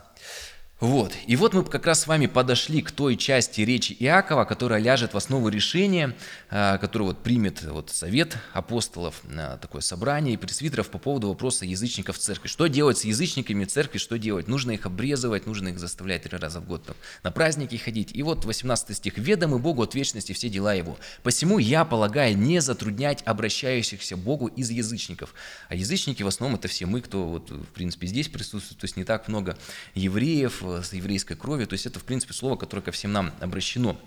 Вот. 0.83 1.13
И 1.27 1.37
вот 1.37 1.53
мы 1.53 1.63
как 1.63 1.85
раз 1.85 2.01
с 2.01 2.07
вами 2.07 2.25
подошли 2.25 2.81
к 2.81 2.91
той 2.91 3.15
части 3.15 3.61
речи 3.61 3.95
Иакова, 4.01 4.43
которая 4.43 4.81
ляжет 4.81 5.13
в 5.13 5.17
основу 5.17 5.47
решения, 5.47 6.13
а, 6.49 6.77
которое 6.77 7.05
вот 7.05 7.23
примет 7.23 7.63
вот 7.63 7.89
совет 7.89 8.35
апостолов, 8.51 9.21
такое 9.61 9.79
собрание 9.79 10.33
и 10.33 10.37
пресвитеров 10.37 10.89
по 10.89 10.97
поводу 10.97 11.29
вопроса 11.29 11.65
язычников 11.65 12.17
в 12.17 12.19
церкви. 12.19 12.49
Что 12.49 12.67
делать 12.67 12.97
с 12.97 13.05
язычниками 13.05 13.63
в 13.63 13.69
церкви, 13.69 13.97
что 13.97 14.17
делать? 14.17 14.49
Нужно 14.49 14.71
их 14.71 14.85
обрезывать, 14.85 15.47
нужно 15.47 15.69
их 15.69 15.79
заставлять 15.79 16.23
три 16.23 16.37
раза 16.37 16.59
в 16.59 16.67
год 16.67 16.83
там, 16.83 16.97
на 17.23 17.31
праздники 17.31 17.77
ходить. 17.77 18.09
И 18.13 18.21
вот 18.21 18.43
18 18.43 18.97
стих. 18.97 19.17
«Ведомы 19.17 19.59
Богу 19.59 19.83
от 19.83 19.95
вечности 19.95 20.33
все 20.33 20.49
дела 20.49 20.73
Его. 20.73 20.97
Посему 21.23 21.59
я 21.59 21.85
полагаю 21.85 22.37
не 22.37 22.59
затруднять 22.59 23.23
обращающихся 23.25 24.17
Богу 24.17 24.47
из 24.47 24.69
язычников». 24.69 25.33
А 25.69 25.75
язычники 25.75 26.23
в 26.23 26.27
основном 26.27 26.59
это 26.59 26.67
все 26.67 26.87
мы, 26.87 26.99
кто 26.99 27.23
вот 27.25 27.51
в 27.51 27.67
принципе 27.67 28.07
здесь 28.07 28.27
присутствует, 28.27 28.81
то 28.81 28.83
есть 28.83 28.97
не 28.97 29.05
так 29.05 29.29
много 29.29 29.57
евреев, 29.95 30.61
с 30.81 30.93
еврейской 30.93 31.35
кровью, 31.35 31.67
то 31.67 31.73
есть 31.73 31.85
это, 31.85 31.99
в 31.99 32.03
принципе, 32.03 32.33
слово, 32.33 32.55
которое 32.55 32.81
ко 32.81 32.91
всем 32.91 33.11
нам 33.11 33.31
обращено. 33.39 33.99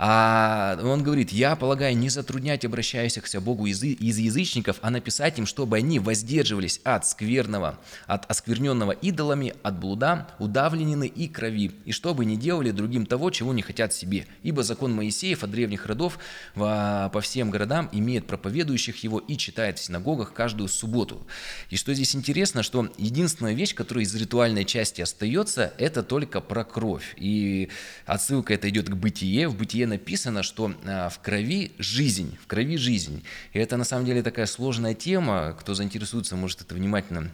А 0.00 0.78
он 0.82 1.02
говорит, 1.02 1.32
я 1.32 1.56
полагаю, 1.56 1.96
не 1.96 2.08
затруднять 2.08 2.64
обращающихся 2.64 3.40
Богу 3.40 3.66
из, 3.66 3.82
из 3.82 4.18
язычников, 4.18 4.78
а 4.80 4.90
написать 4.90 5.38
им, 5.38 5.46
чтобы 5.46 5.76
они 5.76 5.98
воздерживались 5.98 6.80
от 6.84 7.06
скверного, 7.06 7.78
от 8.06 8.30
оскверненного 8.30 8.92
идолами, 8.92 9.54
от 9.62 9.78
блуда, 9.78 10.28
удавленины 10.38 11.06
и 11.06 11.26
крови, 11.28 11.72
и 11.84 11.92
чтобы 11.92 12.24
не 12.24 12.36
делали 12.36 12.70
другим 12.70 13.06
того, 13.06 13.30
чего 13.30 13.52
не 13.52 13.62
хотят 13.62 13.92
себе. 13.92 14.26
Ибо 14.44 14.62
закон 14.62 14.94
Моисеев 14.94 15.42
от 15.42 15.50
древних 15.50 15.86
родов 15.86 16.18
по 16.54 17.20
всем 17.20 17.50
городам 17.50 17.88
имеет 17.90 18.26
проповедующих 18.26 19.02
его 19.02 19.18
и 19.18 19.36
читает 19.36 19.78
в 19.78 19.84
синагогах 19.84 20.32
каждую 20.32 20.68
субботу. 20.68 21.26
И 21.70 21.76
что 21.76 21.92
здесь 21.92 22.14
интересно, 22.14 22.62
что 22.62 22.88
единственная 22.98 23.54
вещь, 23.54 23.74
которая 23.74 24.04
из 24.04 24.14
ритуальной 24.14 24.64
части 24.64 25.00
остается, 25.00 25.72
это 25.78 26.04
только 26.08 26.40
про 26.40 26.64
кровь. 26.64 27.14
И 27.16 27.68
отсылка 28.06 28.54
это 28.54 28.68
идет 28.68 28.88
к 28.88 28.94
бытие. 28.94 29.48
В 29.48 29.56
бытие 29.56 29.86
написано, 29.86 30.42
что 30.42 30.74
а, 30.84 31.08
в 31.08 31.20
крови 31.20 31.72
жизнь, 31.78 32.36
в 32.42 32.46
крови 32.46 32.76
жизнь. 32.76 33.22
И 33.52 33.58
это 33.58 33.76
на 33.76 33.84
самом 33.84 34.06
деле 34.06 34.22
такая 34.22 34.46
сложная 34.46 34.94
тема. 34.94 35.56
Кто 35.58 35.74
заинтересуется, 35.74 36.36
может 36.36 36.62
это 36.62 36.74
внимательно 36.74 37.30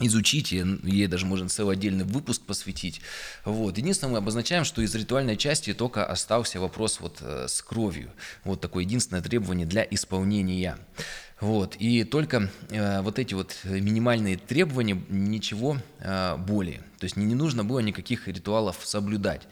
изучить, 0.00 0.52
ей 0.52 1.06
даже 1.06 1.26
можно 1.26 1.48
целый 1.48 1.76
отдельный 1.76 2.04
выпуск 2.04 2.42
посвятить. 2.42 3.00
Вот. 3.44 3.78
Единственное, 3.78 4.12
мы 4.12 4.18
обозначаем, 4.18 4.64
что 4.64 4.82
из 4.82 4.94
ритуальной 4.94 5.36
части 5.36 5.74
только 5.74 6.04
остался 6.04 6.60
вопрос 6.60 7.00
вот 7.00 7.18
э, 7.20 7.46
с 7.48 7.62
кровью. 7.62 8.10
Вот 8.44 8.60
такое 8.60 8.84
единственное 8.84 9.22
требование 9.22 9.66
для 9.66 9.86
исполнения. 9.90 10.78
Вот. 11.40 11.76
И 11.76 12.04
только 12.04 12.50
э, 12.70 13.00
вот 13.02 13.18
эти 13.18 13.34
вот 13.34 13.56
минимальные 13.64 14.36
требования, 14.36 15.02
ничего 15.08 15.78
э, 15.98 16.36
более. 16.36 16.78
То 16.98 17.04
есть 17.04 17.16
не, 17.16 17.24
не 17.24 17.34
нужно 17.34 17.64
было 17.64 17.80
никаких 17.80 18.28
ритуалов 18.28 18.78
соблюдать. 18.82 19.42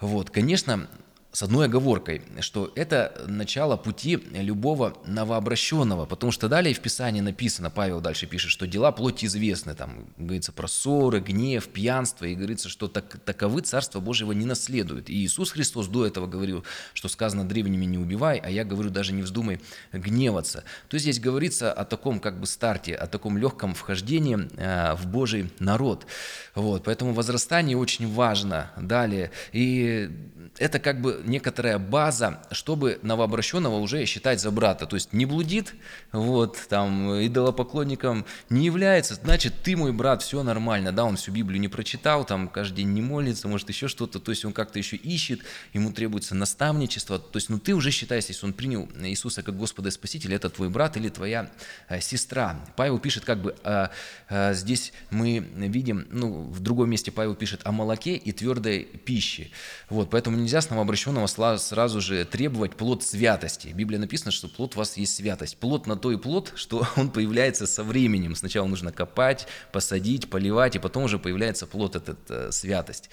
Вот. 0.00 0.30
Конечно, 0.30 0.88
с 1.34 1.42
одной 1.42 1.66
оговоркой, 1.66 2.22
что 2.38 2.70
это 2.76 3.24
начало 3.26 3.76
пути 3.76 4.20
любого 4.34 4.96
новообращенного, 5.04 6.06
потому 6.06 6.30
что 6.30 6.48
далее 6.48 6.72
в 6.74 6.80
Писании 6.80 7.20
написано, 7.20 7.70
Павел 7.70 8.00
дальше 8.00 8.28
пишет, 8.28 8.52
что 8.52 8.68
дела 8.68 8.92
плоти 8.92 9.26
известны, 9.26 9.74
там 9.74 10.06
говорится 10.16 10.52
про 10.52 10.68
ссоры, 10.68 11.18
гнев, 11.18 11.66
пьянство, 11.66 12.24
и 12.24 12.36
говорится, 12.36 12.68
что 12.68 12.86
так, 12.86 13.18
таковы 13.24 13.62
Царство 13.62 13.98
Божьего 13.98 14.30
не 14.30 14.46
наследуют. 14.46 15.10
И 15.10 15.24
Иисус 15.24 15.50
Христос 15.50 15.88
до 15.88 16.06
этого 16.06 16.28
говорил, 16.28 16.64
что 16.92 17.08
сказано 17.08 17.44
древними 17.44 17.84
не 17.84 17.98
убивай, 17.98 18.38
а 18.38 18.48
я 18.48 18.64
говорю 18.64 18.90
даже 18.90 19.12
не 19.12 19.22
вздумай 19.22 19.60
гневаться. 19.92 20.62
То 20.88 20.94
есть 20.94 21.02
здесь 21.02 21.18
говорится 21.18 21.72
о 21.72 21.84
таком 21.84 22.20
как 22.20 22.38
бы 22.38 22.46
старте, 22.46 22.94
о 22.94 23.08
таком 23.08 23.38
легком 23.38 23.74
вхождении 23.74 24.38
э, 24.56 24.94
в 24.94 25.08
Божий 25.08 25.50
народ. 25.58 26.06
Вот, 26.54 26.84
поэтому 26.84 27.12
возрастание 27.12 27.76
очень 27.76 28.08
важно. 28.12 28.70
Далее, 28.76 29.32
и 29.50 30.10
это 30.58 30.78
как 30.78 31.00
бы 31.00 31.23
некоторая 31.24 31.78
база, 31.78 32.42
чтобы 32.50 32.98
новообращенного 33.02 33.76
уже 33.76 34.04
считать 34.06 34.40
за 34.40 34.50
брата. 34.50 34.86
То 34.86 34.96
есть 34.96 35.12
не 35.12 35.26
блудит, 35.26 35.74
вот, 36.12 36.58
там, 36.68 37.12
идолопоклонником 37.26 38.24
не 38.50 38.66
является, 38.66 39.14
значит, 39.14 39.54
ты 39.62 39.76
мой 39.76 39.92
брат, 39.92 40.22
все 40.22 40.42
нормально, 40.42 40.92
да, 40.92 41.04
он 41.04 41.16
всю 41.16 41.32
Библию 41.32 41.60
не 41.60 41.68
прочитал, 41.68 42.24
там, 42.24 42.48
каждый 42.48 42.76
день 42.76 42.92
не 42.92 43.02
молится, 43.02 43.48
может, 43.48 43.68
еще 43.68 43.88
что-то, 43.88 44.20
то 44.20 44.30
есть 44.30 44.44
он 44.44 44.52
как-то 44.52 44.78
еще 44.78 44.96
ищет, 44.96 45.40
ему 45.72 45.92
требуется 45.92 46.34
наставничество, 46.34 47.18
то 47.18 47.36
есть, 47.36 47.48
ну, 47.48 47.58
ты 47.58 47.74
уже 47.74 47.90
считаешь, 47.90 48.24
если 48.26 48.46
он 48.46 48.52
принял 48.52 48.88
Иисуса 49.02 49.42
как 49.42 49.56
Господа 49.56 49.88
и 49.88 49.92
Спасителя, 49.92 50.36
это 50.36 50.50
твой 50.50 50.68
брат 50.68 50.96
или 50.96 51.08
твоя 51.08 51.50
э, 51.88 52.00
сестра. 52.00 52.64
Павел 52.76 52.98
пишет, 52.98 53.24
как 53.24 53.40
бы, 53.40 53.54
э, 53.64 53.88
э, 54.28 54.54
здесь 54.54 54.92
мы 55.10 55.38
видим, 55.38 56.06
ну, 56.10 56.42
в 56.42 56.60
другом 56.60 56.90
месте 56.90 57.10
Павел 57.10 57.34
пишет 57.34 57.60
о 57.64 57.72
молоке 57.72 58.16
и 58.16 58.32
твердой 58.32 58.84
пище, 58.84 59.50
вот, 59.88 60.10
поэтому 60.10 60.36
нельзя 60.36 60.60
с 60.60 60.70
новообращенным 60.70 61.13
обращенного 61.22 61.56
сразу 61.56 62.00
же 62.00 62.24
требовать 62.24 62.76
плод 62.76 63.02
святости. 63.02 63.68
В 63.68 63.74
Библии 63.74 63.98
написано, 63.98 64.30
что 64.30 64.48
плод 64.48 64.74
у 64.74 64.78
вас 64.78 64.96
есть 64.96 65.16
святость. 65.16 65.56
Плод 65.58 65.86
на 65.86 65.96
то 65.96 66.12
и 66.12 66.16
плод, 66.16 66.52
что 66.56 66.86
он 66.96 67.10
появляется 67.10 67.66
со 67.66 67.84
временем. 67.84 68.34
Сначала 68.34 68.66
нужно 68.66 68.92
копать, 68.92 69.46
посадить, 69.72 70.30
поливать, 70.30 70.76
и 70.76 70.78
потом 70.78 71.04
уже 71.04 71.18
появляется 71.18 71.66
плод, 71.66 71.96
этот 71.96 72.18
э, 72.28 72.52
святость. 72.52 73.10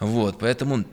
Вот, 0.00 0.38
поэтому 0.38 0.84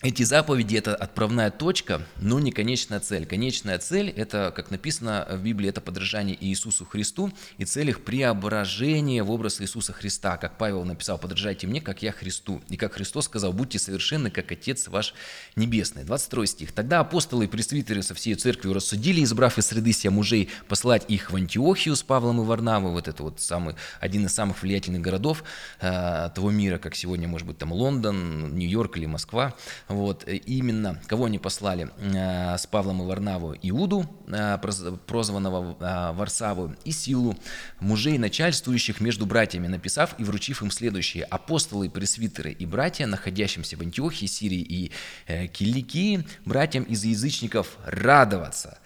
эти 0.00 0.22
заповеди– 0.22 0.76
это 0.76 0.94
отправная 0.94 1.50
точка, 1.50 2.02
но 2.20 2.38
не 2.38 2.52
конечная 2.52 3.00
цель. 3.00 3.26
Конечная 3.26 3.80
цель– 3.80 4.10
это, 4.16 4.52
как 4.54 4.70
написано 4.70 5.26
в 5.28 5.42
Библии, 5.42 5.70
это 5.70 5.80
подражание 5.80 6.36
Иисусу 6.40 6.84
Христу, 6.84 7.32
и 7.56 7.64
цель 7.64 7.88
их– 7.88 8.04
преображение 8.04 9.24
в 9.24 9.30
образ 9.32 9.60
Иисуса 9.60 9.92
Христа. 9.92 10.36
Как 10.36 10.56
Павел 10.56 10.84
написал, 10.84 11.18
подражайте 11.18 11.66
мне, 11.66 11.80
как 11.80 12.00
я 12.02 12.12
Христу. 12.12 12.62
И 12.68 12.76
как 12.76 12.92
Христос 12.92 13.24
сказал, 13.24 13.52
будьте 13.52 13.80
совершенны, 13.80 14.30
как 14.30 14.52
Отец 14.52 14.86
ваш 14.86 15.14
Небесный. 15.56 16.04
22 16.04 16.46
стих. 16.46 16.70
Тогда 16.70 17.00
апостолы 17.00 17.46
и 17.46 17.48
пресвитеры 17.48 18.04
со 18.04 18.14
всей 18.14 18.36
церковью 18.36 18.74
рассудили, 18.74 19.24
избрав 19.24 19.58
из 19.58 19.66
среды 19.66 19.92
себя 19.92 20.12
мужей, 20.12 20.48
послать 20.68 21.06
их 21.08 21.32
в 21.32 21.34
Антиохию 21.34 21.96
с 21.96 22.04
Павлом 22.04 22.40
и 22.40 22.44
Варнавой, 22.44 22.92
вот 22.92 23.08
это 23.08 23.24
вот 23.24 23.40
самый, 23.40 23.74
один 23.98 24.26
из 24.26 24.32
самых 24.32 24.62
влиятельных 24.62 25.02
городов 25.02 25.42
э, 25.80 26.30
того 26.32 26.52
мира, 26.52 26.78
как 26.78 26.94
сегодня, 26.94 27.26
может 27.26 27.48
быть, 27.48 27.58
там 27.58 27.72
Лондон, 27.72 28.54
Нью-Йорк 28.54 28.96
или 28.96 29.06
Москва, 29.06 29.56
вот, 29.88 30.28
э, 30.28 30.36
именно 30.36 31.00
кого 31.06 31.24
они 31.24 31.38
послали 31.38 31.88
э, 31.98 32.56
с 32.56 32.66
Павлом 32.66 33.02
и 33.02 33.06
Варнаву? 33.06 33.54
Иуду, 33.62 34.06
э, 34.26 34.58
прозванного 35.06 36.12
Варсаву, 36.12 36.74
и 36.84 36.92
Силу, 36.92 37.36
мужей 37.80 38.18
начальствующих 38.18 39.00
между 39.00 39.24
братьями, 39.24 39.66
написав 39.66 40.14
и 40.18 40.24
вручив 40.24 40.62
им 40.62 40.70
следующее. 40.70 41.24
Апостолы, 41.24 41.88
пресвитеры 41.88 42.52
и 42.52 42.66
братья, 42.66 43.06
находящимся 43.06 43.76
в 43.76 43.80
Антиохии, 43.80 44.26
Сирии 44.26 44.60
и 44.60 44.92
Киликии, 45.48 46.26
братьям 46.44 46.84
из 46.84 47.04
язычников 47.04 47.78
радоваться. 47.86 48.78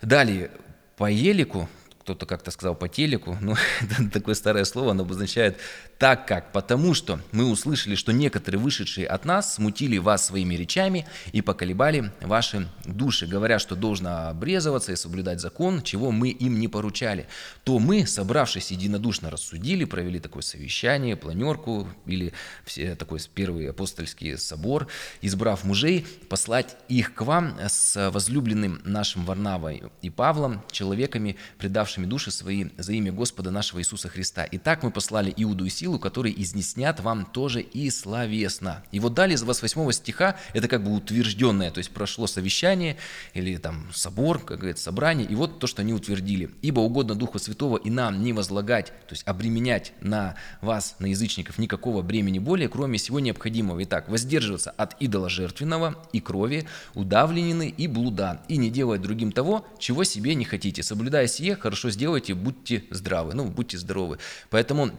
Далее, 0.00 0.50
по 0.96 1.10
елику, 1.10 1.68
кто-то 2.02 2.26
как-то 2.26 2.50
сказал 2.50 2.74
по 2.74 2.88
телеку, 2.88 3.36
ну, 3.40 3.54
это 3.80 4.10
такое 4.12 4.34
старое 4.34 4.64
слово, 4.64 4.90
оно 4.90 5.04
обозначает 5.04 5.58
так 6.02 6.26
как, 6.26 6.50
потому 6.50 6.94
что 6.94 7.20
мы 7.30 7.48
услышали, 7.48 7.94
что 7.94 8.12
некоторые 8.12 8.60
вышедшие 8.60 9.06
от 9.06 9.24
нас 9.24 9.54
смутили 9.54 9.98
вас 9.98 10.26
своими 10.26 10.56
речами 10.56 11.06
и 11.30 11.42
поколебали 11.42 12.10
ваши 12.20 12.68
души, 12.84 13.28
говоря, 13.28 13.60
что 13.60 13.76
должно 13.76 14.26
обрезываться 14.30 14.90
и 14.90 14.96
соблюдать 14.96 15.40
закон, 15.40 15.80
чего 15.80 16.10
мы 16.10 16.30
им 16.30 16.58
не 16.58 16.66
поручали, 16.66 17.28
то 17.62 17.78
мы, 17.78 18.04
собравшись 18.04 18.72
единодушно, 18.72 19.30
рассудили, 19.30 19.84
провели 19.84 20.18
такое 20.18 20.42
совещание, 20.42 21.14
планерку 21.14 21.86
или 22.04 22.32
все, 22.64 22.96
такой 22.96 23.20
первый 23.32 23.70
апостольский 23.70 24.36
собор, 24.38 24.88
избрав 25.20 25.62
мужей, 25.62 26.04
послать 26.28 26.76
их 26.88 27.14
к 27.14 27.20
вам 27.20 27.56
с 27.64 28.10
возлюбленным 28.10 28.82
нашим 28.84 29.24
Варнавой 29.24 29.84
и 30.00 30.10
Павлом, 30.10 30.64
человеками, 30.72 31.36
предавшими 31.58 32.06
души 32.06 32.32
свои 32.32 32.70
за 32.76 32.92
имя 32.92 33.12
Господа 33.12 33.52
нашего 33.52 33.78
Иисуса 33.78 34.08
Христа. 34.08 34.48
Итак, 34.50 34.82
мы 34.82 34.90
послали 34.90 35.32
Иуду 35.36 35.64
и 35.64 35.70
Силу, 35.70 35.91
которые 35.98 36.40
изнеснят 36.40 37.00
вам 37.00 37.26
тоже 37.26 37.60
и 37.60 37.90
словесно. 37.90 38.84
И 38.92 39.00
вот 39.00 39.14
далее 39.14 39.34
из 39.34 39.42
28 39.42 39.92
стиха, 39.92 40.36
это 40.52 40.68
как 40.68 40.84
бы 40.84 40.94
утвержденное, 40.94 41.70
то 41.70 41.78
есть 41.78 41.90
прошло 41.90 42.26
совещание 42.26 42.96
или 43.34 43.56
там 43.56 43.88
собор, 43.92 44.38
как 44.38 44.58
говорится, 44.58 44.84
собрание, 44.84 45.26
и 45.26 45.34
вот 45.34 45.58
то, 45.58 45.66
что 45.66 45.82
они 45.82 45.92
утвердили. 45.92 46.50
«Ибо 46.62 46.80
угодно 46.80 47.14
Духу 47.14 47.38
Святого 47.38 47.76
и 47.76 47.90
нам 47.90 48.22
не 48.22 48.32
возлагать, 48.32 48.86
то 48.86 49.12
есть 49.12 49.22
обременять 49.26 49.92
на 50.00 50.36
вас, 50.60 50.96
на 50.98 51.06
язычников, 51.06 51.58
никакого 51.58 52.02
бремени 52.02 52.38
более, 52.38 52.68
кроме 52.68 52.98
всего 52.98 53.20
необходимого. 53.20 53.82
Итак, 53.84 54.08
воздерживаться 54.08 54.70
от 54.70 55.00
идола 55.00 55.28
жертвенного 55.28 55.96
и 56.12 56.20
крови, 56.20 56.66
удавленины 56.94 57.68
и 57.68 57.86
блуда, 57.86 58.42
и 58.48 58.56
не 58.56 58.70
делать 58.70 59.02
другим 59.02 59.32
того, 59.32 59.66
чего 59.78 60.04
себе 60.04 60.34
не 60.34 60.44
хотите. 60.44 60.82
Соблюдая 60.82 61.26
сие, 61.26 61.56
хорошо 61.56 61.90
сделайте, 61.90 62.34
будьте 62.34 62.84
здравы, 62.90 63.34
ну, 63.34 63.46
будьте 63.46 63.78
здоровы. 63.78 64.18
Поэтому 64.50 64.90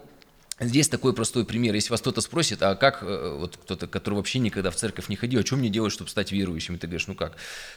Здесь 0.65 0.87
такой 0.87 1.13
простой 1.13 1.45
пример. 1.45 1.75
Если 1.75 1.89
вас 1.89 2.01
кто-то 2.01 2.21
спросит, 2.21 2.61
а 2.61 2.75
как, 2.75 3.03
э, 3.03 3.35
вот 3.39 3.57
кто-то, 3.57 3.87
который 3.87 4.15
вообще 4.15 4.39
никогда 4.39 4.71
в 4.71 4.75
церковь 4.75 5.09
не 5.09 5.15
ходил, 5.15 5.41
а 5.41 5.45
что 5.45 5.55
мне 5.55 5.69
делать, 5.69 5.91
чтобы 5.91 6.09
стать 6.09 6.31
верующим? 6.31 6.75
И 6.75 6.77
ты 6.77 6.87
говоришь, 6.87 7.07
ну 7.07 7.15
как, 7.15 7.35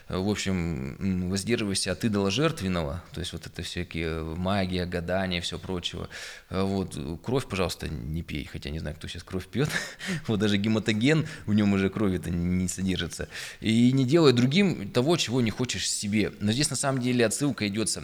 э, 0.09 0.17
в 0.17 0.29
общем, 0.29 1.29
воздерживайся 1.31 1.93
от 1.93 2.05
идола 2.05 2.31
жертвенного, 2.31 3.03
то 3.13 3.21
есть 3.21 3.33
вот 3.33 3.47
это 3.47 3.63
всякие 3.63 4.23
магия, 4.23 4.87
гадания, 4.87 5.41
все 5.41 5.59
прочего. 5.59 6.09
Э, 6.51 6.63
вот, 6.63 6.99
кровь, 7.25 7.47
пожалуйста, 7.47 7.89
не 7.89 8.23
пей, 8.23 8.45
хотя 8.45 8.71
не 8.71 8.79
знаю, 8.79 8.97
кто 8.97 9.09
сейчас 9.09 9.23
кровь 9.23 9.47
пьет. 9.47 9.69
вот 10.27 10.39
даже 10.39 10.57
гематоген, 10.57 11.27
в 11.47 11.55
нем 11.55 11.73
уже 11.73 11.91
крови-то 11.91 12.31
не 12.31 12.69
содержится. 12.69 13.29
И 13.61 13.91
не 13.93 14.05
делай 14.05 14.33
другим 14.33 14.91
того, 14.91 15.17
чего 15.17 15.41
не 15.41 15.51
хочешь 15.51 15.89
себе. 15.91 16.33
Но 16.41 16.53
здесь 16.53 16.71
на 16.71 16.77
самом 16.77 17.01
деле 17.01 17.27
отсылка 17.27 17.67
идется 17.67 18.03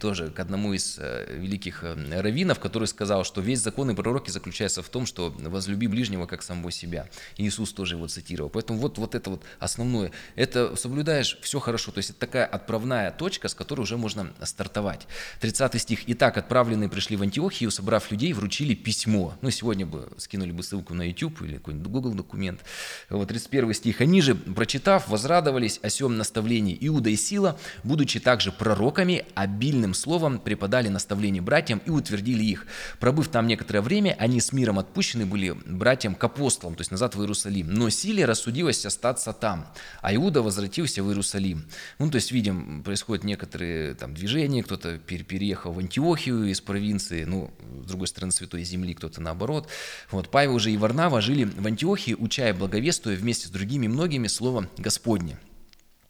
тоже 0.00 0.30
к 0.30 0.38
одному 0.40 0.72
из 0.74 0.98
великих 0.98 1.82
раввинов, 1.82 2.58
который 2.58 2.88
сказал, 2.88 3.24
что 3.24 3.40
весь 3.40 3.60
закон 3.60 3.90
и 3.90 3.94
пророки 4.02 4.30
заключается 4.30 4.82
в 4.82 4.88
том, 4.88 5.06
что 5.06 5.32
возлюби 5.38 5.86
ближнего 5.86 6.26
как 6.26 6.42
самого 6.42 6.72
себя. 6.72 7.08
Иисус 7.36 7.72
тоже 7.72 7.94
его 7.94 8.08
цитировал. 8.08 8.50
Поэтому 8.50 8.80
вот, 8.80 8.98
вот 8.98 9.14
это 9.14 9.30
вот 9.30 9.44
основное. 9.60 10.10
Это 10.34 10.74
соблюдаешь, 10.74 11.38
все 11.40 11.60
хорошо. 11.60 11.92
То 11.92 11.98
есть 11.98 12.10
это 12.10 12.18
такая 12.18 12.44
отправная 12.44 13.12
точка, 13.12 13.46
с 13.46 13.54
которой 13.54 13.82
уже 13.82 13.96
можно 13.96 14.32
стартовать. 14.42 15.06
30 15.40 15.80
стих. 15.80 16.00
«Итак, 16.06 16.36
отправленные 16.36 16.88
пришли 16.88 17.16
в 17.16 17.22
Антиохию, 17.22 17.70
собрав 17.70 18.10
людей, 18.10 18.32
вручили 18.32 18.74
письмо». 18.74 19.34
Ну, 19.40 19.50
сегодня 19.50 19.86
бы 19.86 20.08
скинули 20.16 20.50
бы 20.50 20.64
ссылку 20.64 20.94
на 20.94 21.02
YouTube 21.02 21.42
или 21.42 21.58
какой-нибудь 21.58 21.92
Google 21.92 22.14
документ. 22.14 22.60
Вот 23.08 23.28
31 23.28 23.74
стих. 23.74 24.00
«Они 24.00 24.20
же, 24.20 24.34
прочитав, 24.34 25.08
возрадовались 25.08 25.78
о 25.82 25.90
сем 25.90 26.16
наставлении. 26.16 26.76
Иуда 26.80 27.10
и 27.10 27.16
Сила, 27.16 27.56
будучи 27.84 28.18
также 28.18 28.50
пророками, 28.50 29.24
обильным 29.34 29.94
словом 29.94 30.40
преподали 30.40 30.88
наставление 30.88 31.40
братьям 31.40 31.80
и 31.86 31.90
утвердили 31.90 32.42
их. 32.42 32.66
Пробыв 32.98 33.28
там 33.28 33.46
некоторое 33.46 33.81
время 33.82 34.16
они 34.18 34.40
с 34.40 34.52
миром 34.52 34.78
отпущены 34.78 35.26
были 35.26 35.50
братьям 35.66 36.14
к 36.14 36.24
апостолам, 36.24 36.74
то 36.74 36.80
есть 36.80 36.90
назад 36.90 37.14
в 37.14 37.20
Иерусалим. 37.20 37.68
Но 37.72 37.90
Силе 37.90 38.24
рассудилось 38.24 38.86
остаться 38.86 39.32
там, 39.32 39.66
а 40.00 40.14
Иуда 40.14 40.42
возвратился 40.42 41.02
в 41.02 41.08
Иерусалим. 41.08 41.66
Ну, 41.98 42.10
то 42.10 42.16
есть, 42.16 42.32
видим, 42.32 42.82
происходят 42.82 43.24
некоторые 43.24 43.94
там 43.94 44.14
движения, 44.14 44.62
кто-то 44.62 44.98
переехал 44.98 45.72
в 45.72 45.78
Антиохию 45.78 46.44
из 46.44 46.60
провинции, 46.60 47.24
ну, 47.24 47.50
с 47.84 47.88
другой 47.88 48.08
стороны, 48.08 48.32
Святой 48.32 48.64
Земли, 48.64 48.94
кто-то 48.94 49.20
наоборот. 49.20 49.68
Вот, 50.10 50.30
Павел 50.30 50.54
уже 50.54 50.72
и 50.72 50.76
Варнава 50.76 51.20
жили 51.20 51.44
в 51.44 51.66
Антиохии, 51.66 52.14
учая 52.14 52.54
благовествуя 52.54 53.16
вместе 53.16 53.48
с 53.48 53.50
другими 53.50 53.86
многими 53.86 54.28
слово 54.28 54.68
Господне. 54.78 55.38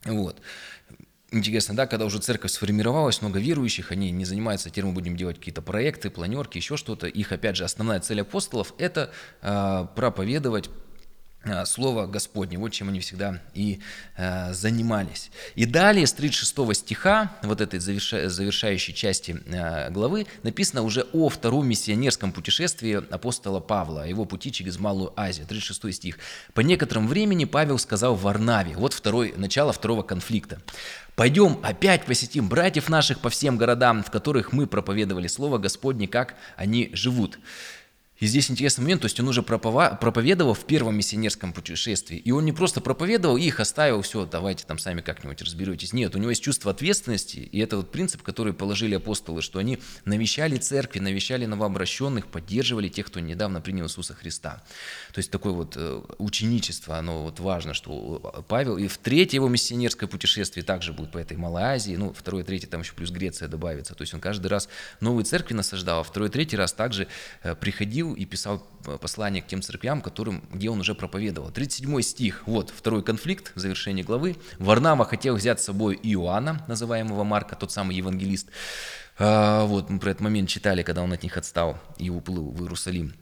Вот 0.04 0.40
интересно, 1.32 1.74
да, 1.74 1.86
когда 1.86 2.04
уже 2.04 2.18
церковь 2.18 2.52
сформировалась, 2.52 3.20
много 3.22 3.40
верующих, 3.40 3.92
они 3.92 4.10
не 4.10 4.24
занимаются 4.24 4.70
тем, 4.70 4.88
мы 4.88 4.92
будем 4.92 5.16
делать 5.16 5.38
какие-то 5.38 5.62
проекты, 5.62 6.10
планерки, 6.10 6.58
еще 6.58 6.76
что-то. 6.76 7.06
Их, 7.06 7.32
опять 7.32 7.56
же, 7.56 7.64
основная 7.64 8.00
цель 8.00 8.20
апостолов– 8.20 8.74
это 8.78 9.10
э, 9.40 9.86
проповедовать 9.94 10.70
Слово 11.66 12.06
Господне, 12.06 12.56
вот 12.56 12.70
чем 12.70 12.88
они 12.88 13.00
всегда 13.00 13.40
и 13.52 13.80
э, 14.16 14.52
занимались. 14.54 15.30
И 15.56 15.64
далее 15.64 16.06
с 16.06 16.12
36 16.12 16.76
стиха, 16.76 17.32
вот 17.42 17.60
этой 17.60 17.80
заверша, 17.80 18.28
завершающей 18.28 18.94
части 18.94 19.40
э, 19.46 19.90
главы, 19.90 20.26
написано 20.44 20.82
уже 20.82 21.02
о 21.12 21.28
втором 21.28 21.66
миссионерском 21.66 22.30
путешествии 22.30 23.02
апостола 23.12 23.58
Павла, 23.58 24.02
о 24.02 24.06
его 24.06 24.24
пути 24.24 24.52
через 24.52 24.78
Малую 24.78 25.12
Азию, 25.16 25.46
36 25.46 25.92
стих. 25.94 26.18
«По 26.54 26.60
некотором 26.60 27.08
времени 27.08 27.44
Павел 27.44 27.78
сказал 27.78 28.14
Варнаве», 28.14 28.76
вот 28.76 28.92
второй, 28.92 29.34
начало 29.36 29.72
второго 29.72 30.02
конфликта, 30.02 30.60
«Пойдем 31.16 31.58
опять 31.62 32.06
посетим 32.06 32.48
братьев 32.48 32.88
наших 32.88 33.18
по 33.18 33.30
всем 33.30 33.58
городам, 33.58 34.02
в 34.04 34.10
которых 34.10 34.52
мы 34.52 34.66
проповедовали 34.66 35.26
Слово 35.26 35.58
Господне, 35.58 36.06
как 36.06 36.36
они 36.56 36.90
живут». 36.94 37.38
И 38.22 38.26
здесь 38.26 38.52
интересный 38.52 38.82
момент, 38.82 39.00
то 39.00 39.06
есть 39.06 39.18
он 39.18 39.26
уже 39.26 39.42
проповедовал 39.42 40.54
в 40.54 40.64
первом 40.64 40.96
миссионерском 40.96 41.52
путешествии, 41.52 42.16
и 42.16 42.30
он 42.30 42.44
не 42.44 42.52
просто 42.52 42.80
проповедовал 42.80 43.36
и 43.36 43.42
их 43.42 43.58
оставил, 43.58 44.00
все, 44.02 44.24
давайте 44.26 44.64
там 44.64 44.78
сами 44.78 45.00
как-нибудь 45.00 45.42
разберетесь. 45.42 45.92
Нет, 45.92 46.14
у 46.14 46.18
него 46.18 46.30
есть 46.30 46.40
чувство 46.40 46.70
ответственности, 46.70 47.38
и 47.38 47.58
это 47.58 47.78
вот 47.78 47.90
принцип, 47.90 48.22
который 48.22 48.52
положили 48.52 48.94
апостолы, 48.94 49.42
что 49.42 49.58
они 49.58 49.80
навещали 50.04 50.56
церкви, 50.56 51.00
навещали 51.00 51.46
новообращенных, 51.46 52.28
поддерживали 52.28 52.88
тех, 52.88 53.06
кто 53.06 53.18
недавно 53.18 53.60
принял 53.60 53.86
Иисуса 53.86 54.14
Христа. 54.14 54.62
То 55.12 55.18
есть 55.18 55.32
такое 55.32 55.52
вот 55.52 55.74
э, 55.76 56.02
ученичество, 56.18 56.98
оно 56.98 57.24
вот 57.24 57.40
важно, 57.40 57.74
что 57.74 58.44
Павел, 58.46 58.76
и 58.76 58.86
в 58.86 58.98
третье 58.98 59.38
его 59.38 59.48
миссионерское 59.48 60.08
путешествие 60.08 60.62
также 60.62 60.92
будет 60.92 61.10
по 61.10 61.18
этой 61.18 61.36
Малой 61.36 61.64
Азии, 61.64 61.96
ну, 61.96 62.12
второе, 62.12 62.44
третье, 62.44 62.68
там 62.68 62.82
еще 62.82 62.92
плюс 62.92 63.10
Греция 63.10 63.48
добавится, 63.48 63.96
то 63.96 64.02
есть 64.02 64.14
он 64.14 64.20
каждый 64.20 64.46
раз 64.46 64.68
новые 65.00 65.24
церкви 65.24 65.54
насаждал, 65.54 66.02
а 66.02 66.04
второй, 66.04 66.28
третий 66.28 66.56
раз 66.56 66.72
также 66.72 67.08
э, 67.42 67.56
и 68.14 68.24
писал 68.24 68.66
э, 68.86 68.98
послание 69.00 69.42
к 69.42 69.46
тем 69.46 69.62
церквям, 69.62 70.00
которым, 70.00 70.42
где 70.52 70.70
он 70.70 70.80
уже 70.80 70.94
проповедовал. 70.94 71.50
37 71.50 72.00
стих, 72.02 72.42
вот, 72.46 72.70
второй 72.70 73.02
конфликт, 73.02 73.52
завершение 73.54 74.04
главы. 74.04 74.36
Варнава 74.58 75.04
хотел 75.04 75.36
взять 75.36 75.60
с 75.60 75.64
собой 75.64 75.98
Иоанна, 76.02 76.64
называемого 76.68 77.24
Марка, 77.24 77.56
тот 77.56 77.72
самый 77.72 77.96
евангелист. 77.96 78.48
А, 79.18 79.64
вот, 79.66 79.90
мы 79.90 79.98
про 79.98 80.10
этот 80.10 80.22
момент 80.22 80.48
читали, 80.48 80.82
когда 80.82 81.02
он 81.02 81.12
от 81.12 81.22
них 81.22 81.36
отстал 81.36 81.78
и 81.98 82.10
уплыл 82.10 82.50
в 82.50 82.62
Иерусалим. 82.62 83.14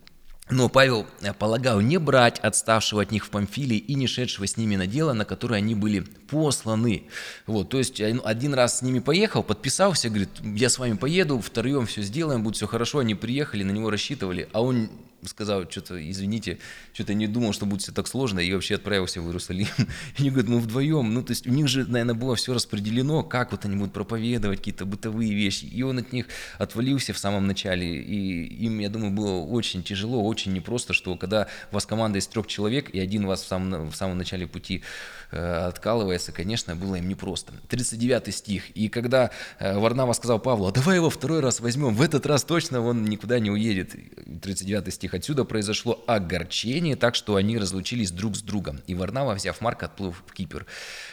Но 0.50 0.68
Павел 0.68 1.06
э, 1.20 1.32
полагал 1.32 1.80
не 1.80 1.98
брать 1.98 2.38
отставшего 2.40 3.02
от 3.02 3.10
них 3.10 3.24
в 3.24 3.30
Памфилии 3.30 3.78
и 3.78 3.94
не 3.94 4.06
шедшего 4.06 4.46
с 4.46 4.56
ними 4.56 4.76
на 4.76 4.86
дело, 4.86 5.12
на 5.12 5.24
которое 5.24 5.56
они 5.56 5.74
были 5.74 6.00
посланы. 6.00 7.04
Вот, 7.46 7.68
то 7.70 7.78
есть 7.78 8.00
один 8.00 8.54
раз 8.54 8.78
с 8.78 8.82
ними 8.82 8.98
поехал, 8.98 9.42
подписался, 9.42 10.08
говорит, 10.08 10.30
я 10.42 10.68
с 10.68 10.78
вами 10.78 10.94
поеду, 10.94 11.40
втроем 11.40 11.86
все 11.86 12.02
сделаем, 12.02 12.42
будет 12.42 12.56
все 12.56 12.66
хорошо. 12.66 12.98
Они 12.98 13.14
приехали, 13.14 13.62
на 13.62 13.70
него 13.70 13.90
рассчитывали, 13.90 14.48
а 14.52 14.62
он 14.62 14.90
сказал, 15.28 15.70
что-то, 15.70 16.10
извините, 16.10 16.58
что-то 16.92 17.14
не 17.14 17.26
думал, 17.26 17.52
что 17.52 17.66
будет 17.66 17.82
все 17.82 17.92
так 17.92 18.06
сложно, 18.06 18.40
и 18.40 18.52
вообще 18.52 18.76
отправился 18.76 19.20
в 19.20 19.26
Иерусалим. 19.26 19.66
И 19.78 19.86
они 20.18 20.30
говорят, 20.30 20.48
мы 20.48 20.60
вдвоем, 20.60 21.12
ну, 21.12 21.22
то 21.22 21.32
есть 21.32 21.46
у 21.46 21.50
них 21.50 21.68
же, 21.68 21.84
наверное, 21.86 22.14
было 22.14 22.36
все 22.36 22.54
распределено, 22.54 23.22
как 23.22 23.52
вот 23.52 23.64
они 23.64 23.76
будут 23.76 23.92
проповедовать 23.92 24.58
какие-то 24.58 24.84
бытовые 24.84 25.32
вещи, 25.34 25.64
и 25.64 25.82
он 25.82 25.98
от 25.98 26.12
них 26.12 26.26
отвалился 26.58 27.12
в 27.12 27.18
самом 27.18 27.46
начале, 27.46 28.00
и 28.00 28.44
им, 28.64 28.78
я 28.78 28.88
думаю, 28.88 29.12
было 29.12 29.40
очень 29.40 29.82
тяжело, 29.82 30.24
очень 30.24 30.52
непросто, 30.52 30.92
что 30.92 31.16
когда 31.16 31.48
у 31.70 31.74
вас 31.74 31.86
команда 31.86 32.18
из 32.18 32.26
трех 32.26 32.46
человек, 32.46 32.90
и 32.90 32.98
один 32.98 33.26
вас 33.26 33.42
в 33.42 33.46
самом, 33.46 33.90
в 33.90 33.96
самом 33.96 34.18
начале 34.18 34.46
пути 34.46 34.82
э, 35.30 35.66
откалывается, 35.68 36.32
конечно, 36.32 36.76
было 36.76 36.96
им 36.96 37.08
непросто. 37.08 37.52
39 37.68 38.34
стих, 38.34 38.70
и 38.70 38.88
когда 38.88 39.30
э, 39.58 39.78
Варнава 39.78 40.12
сказал 40.12 40.38
Павлу, 40.38 40.68
а 40.68 40.72
давай 40.72 40.96
его 40.96 41.10
второй 41.10 41.40
раз 41.40 41.60
возьмем, 41.60 41.94
в 41.94 42.02
этот 42.02 42.26
раз 42.26 42.44
точно 42.44 42.80
он 42.80 43.04
никуда 43.04 43.38
не 43.38 43.50
уедет, 43.50 43.94
39 44.38 44.94
стих, 44.94 45.14
отсюда 45.14 45.44
произошло 45.44 46.02
огорчение, 46.06 46.96
так 46.96 47.14
что 47.14 47.36
они 47.36 47.58
разлучились 47.58 48.10
друг 48.10 48.36
с 48.36 48.42
другом. 48.42 48.80
И 48.86 48.94
Варнава, 48.94 49.34
взяв 49.34 49.60
Марка, 49.60 49.86
отплыл 49.86 50.12
в 50.12 50.32
Кипр. 50.32 50.66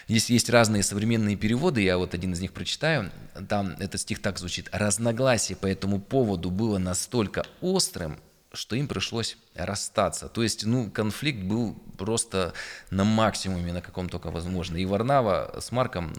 Здесь 0.08 0.30
есть 0.30 0.50
разные 0.50 0.84
современные 0.84 1.36
переводы, 1.36 1.82
я 1.82 1.98
вот 1.98 2.14
один 2.14 2.34
из 2.34 2.40
них 2.40 2.54
прочитаю. 2.54 3.12
Там 3.50 3.76
этот 3.80 4.02
стих 4.02 4.22
так 4.22 4.38
звучит. 4.38 4.70
«Разногласие 4.72 5.56
по 5.56 5.68
этому 5.68 6.00
поводу 6.00 6.52
было 6.52 6.78
настолько 6.78 7.46
острым, 7.62 8.18
что 8.54 8.76
им 8.76 8.88
пришлось 8.88 9.38
расстаться. 9.56 10.30
То 10.30 10.44
есть, 10.44 10.66
ну, 10.66 10.90
конфликт 10.90 11.44
был 11.44 11.76
просто 11.98 12.54
на 12.90 13.04
максимуме, 13.04 13.74
на 13.74 13.82
каком 13.82 14.10
только 14.10 14.32
возможно. 14.32 14.78
И 14.78 14.86
Варнава 14.86 15.58
с 15.60 15.72
Марком 15.72 16.14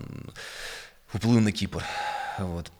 уплыл 1.12 1.40
на 1.40 1.52
Кипр. 1.52 1.84
Вот. 2.38 2.70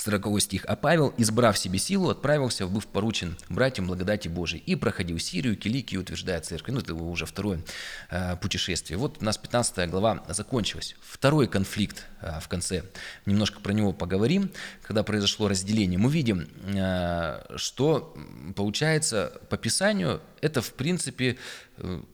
40 0.00 0.40
стих. 0.40 0.64
«А 0.66 0.76
Павел, 0.76 1.12
избрав 1.16 1.58
себе 1.58 1.78
силу, 1.78 2.10
отправился, 2.10 2.66
быв 2.66 2.86
поручен 2.86 3.36
братьям 3.48 3.86
благодати 3.86 4.28
Божией, 4.28 4.62
и 4.64 4.74
проходил 4.76 5.18
Сирию, 5.18 5.56
Киликию, 5.56 6.00
утверждая 6.00 6.40
церковь». 6.40 6.74
Ну, 6.74 6.80
это 6.80 6.94
уже 6.94 7.26
второе 7.26 7.62
э, 8.10 8.36
путешествие. 8.36 8.98
Вот 8.98 9.18
у 9.20 9.24
нас 9.24 9.38
15 9.38 9.90
глава 9.90 10.22
закончилась. 10.28 10.96
Второй 11.00 11.48
конфликт 11.48 12.04
э, 12.20 12.40
в 12.40 12.48
конце. 12.48 12.84
Немножко 13.26 13.60
про 13.60 13.72
него 13.72 13.92
поговорим. 13.92 14.50
Когда 14.82 15.02
произошло 15.02 15.48
разделение, 15.48 15.98
мы 15.98 16.10
видим, 16.10 16.48
э, 16.74 17.56
что 17.56 18.14
получается 18.54 19.40
по 19.48 19.56
Писанию 19.56 20.20
это, 20.40 20.62
в 20.62 20.72
принципе, 20.74 21.36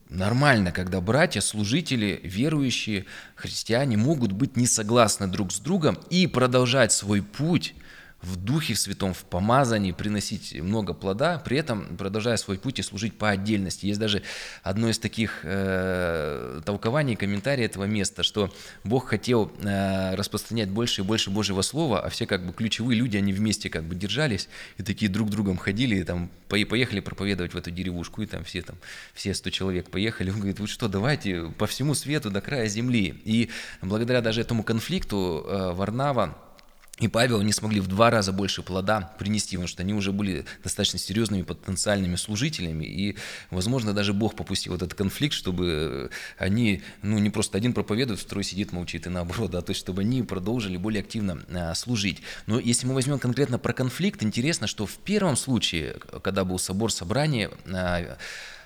нормально, 0.09 0.72
когда 0.72 1.00
братья, 1.00 1.40
служители, 1.40 2.20
верующие, 2.22 3.07
христиане 3.35 3.96
могут 3.96 4.33
быть 4.33 4.57
не 4.57 4.66
согласны 4.66 5.27
друг 5.27 5.53
с 5.53 5.59
другом 5.59 5.98
и 6.11 6.27
продолжать 6.27 6.92
свой 6.92 7.22
путь 7.22 7.74
в 8.24 8.37
Духе 8.37 8.74
в 8.74 8.78
Святом, 8.78 9.14
в 9.14 9.24
помазании, 9.24 9.92
приносить 9.92 10.60
много 10.60 10.94
плода, 10.94 11.38
при 11.38 11.58
этом 11.58 11.96
продолжая 11.96 12.37
свой 12.37 12.58
путь 12.58 12.78
и 12.78 12.82
служить 12.82 13.16
по 13.16 13.30
отдельности. 13.30 13.87
Есть 13.87 14.00
даже 14.00 14.22
одно 14.62 14.88
из 14.88 14.98
таких 14.98 15.40
э, 15.42 16.60
толкований, 16.64 17.16
комментариев 17.16 17.70
этого 17.70 17.84
места, 17.84 18.22
что 18.22 18.52
Бог 18.82 19.08
хотел 19.08 19.52
э, 19.62 20.14
распространять 20.14 20.70
больше 20.70 21.02
и 21.02 21.04
больше 21.04 21.30
Божьего 21.30 21.62
Слова, 21.62 22.00
а 22.00 22.08
все 22.08 22.26
как 22.26 22.46
бы 22.46 22.52
ключевые 22.52 22.98
люди, 22.98 23.16
они 23.16 23.32
вместе 23.32 23.68
как 23.70 23.84
бы 23.84 23.94
держались 23.94 24.48
и 24.78 24.82
такие 24.82 25.10
друг 25.10 25.30
другом 25.30 25.56
ходили, 25.56 25.96
и 25.96 26.04
там 26.04 26.30
поехали 26.48 27.00
проповедовать 27.00 27.54
в 27.54 27.56
эту 27.56 27.70
деревушку, 27.70 28.22
и 28.22 28.26
там 28.26 28.44
все 28.44 28.62
там, 28.62 28.76
все 29.14 29.34
100 29.34 29.50
человек 29.50 29.90
поехали. 29.90 30.30
Он 30.30 30.37
говорит, 30.37 30.60
вот 30.60 30.68
что, 30.68 30.88
давайте 30.88 31.52
по 31.58 31.66
всему 31.66 31.94
свету 31.94 32.30
до 32.30 32.40
края 32.40 32.68
земли. 32.68 33.20
И 33.24 33.50
благодаря 33.82 34.20
даже 34.20 34.40
этому 34.40 34.62
конфликту 34.62 35.44
э, 35.46 35.72
Варнава 35.72 36.37
и 37.05 37.09
Павел 37.09 37.43
не 37.43 37.53
смогли 37.53 37.81
в 37.81 37.87
два 37.87 38.11
раза 38.11 38.33
больше 38.33 38.62
плода 38.62 39.12
принести, 39.19 39.57
потому 39.57 39.69
что 39.69 39.83
они 39.83 39.93
уже 39.93 40.11
были 40.11 40.47
достаточно 40.62 40.99
серьезными 40.99 41.43
потенциальными 41.43 42.17
служителями, 42.17 42.87
и, 42.87 43.17
возможно, 43.51 43.93
даже 43.93 44.14
Бог 44.14 44.35
попустил 44.35 44.75
этот 44.75 44.95
конфликт, 44.95 45.35
чтобы 45.35 46.11
они, 46.38 46.83
ну, 47.03 47.19
не 47.19 47.29
просто 47.29 47.59
один 47.59 47.75
проповедует, 47.75 48.21
второй 48.21 48.43
сидит, 48.43 48.73
молчит, 48.73 49.07
и 49.07 49.11
наоборот, 49.11 49.51
да, 49.51 49.61
то 49.61 49.71
есть, 49.71 49.81
чтобы 49.81 50.01
они 50.01 50.23
продолжили 50.23 50.79
более 50.79 51.01
активно 51.01 51.43
а, 51.53 51.75
служить. 51.75 52.23
Но 52.47 52.59
если 52.59 52.87
мы 52.87 52.95
возьмем 52.95 53.19
конкретно 53.19 53.59
про 53.59 53.75
конфликт, 53.75 54.23
интересно, 54.23 54.67
что 54.67 54.87
в 54.87 54.97
первом 54.97 55.37
случае, 55.37 55.97
когда 56.23 56.45
был 56.47 56.59
собор 56.59 56.90
собрания 56.90 57.51
а, 57.67 58.17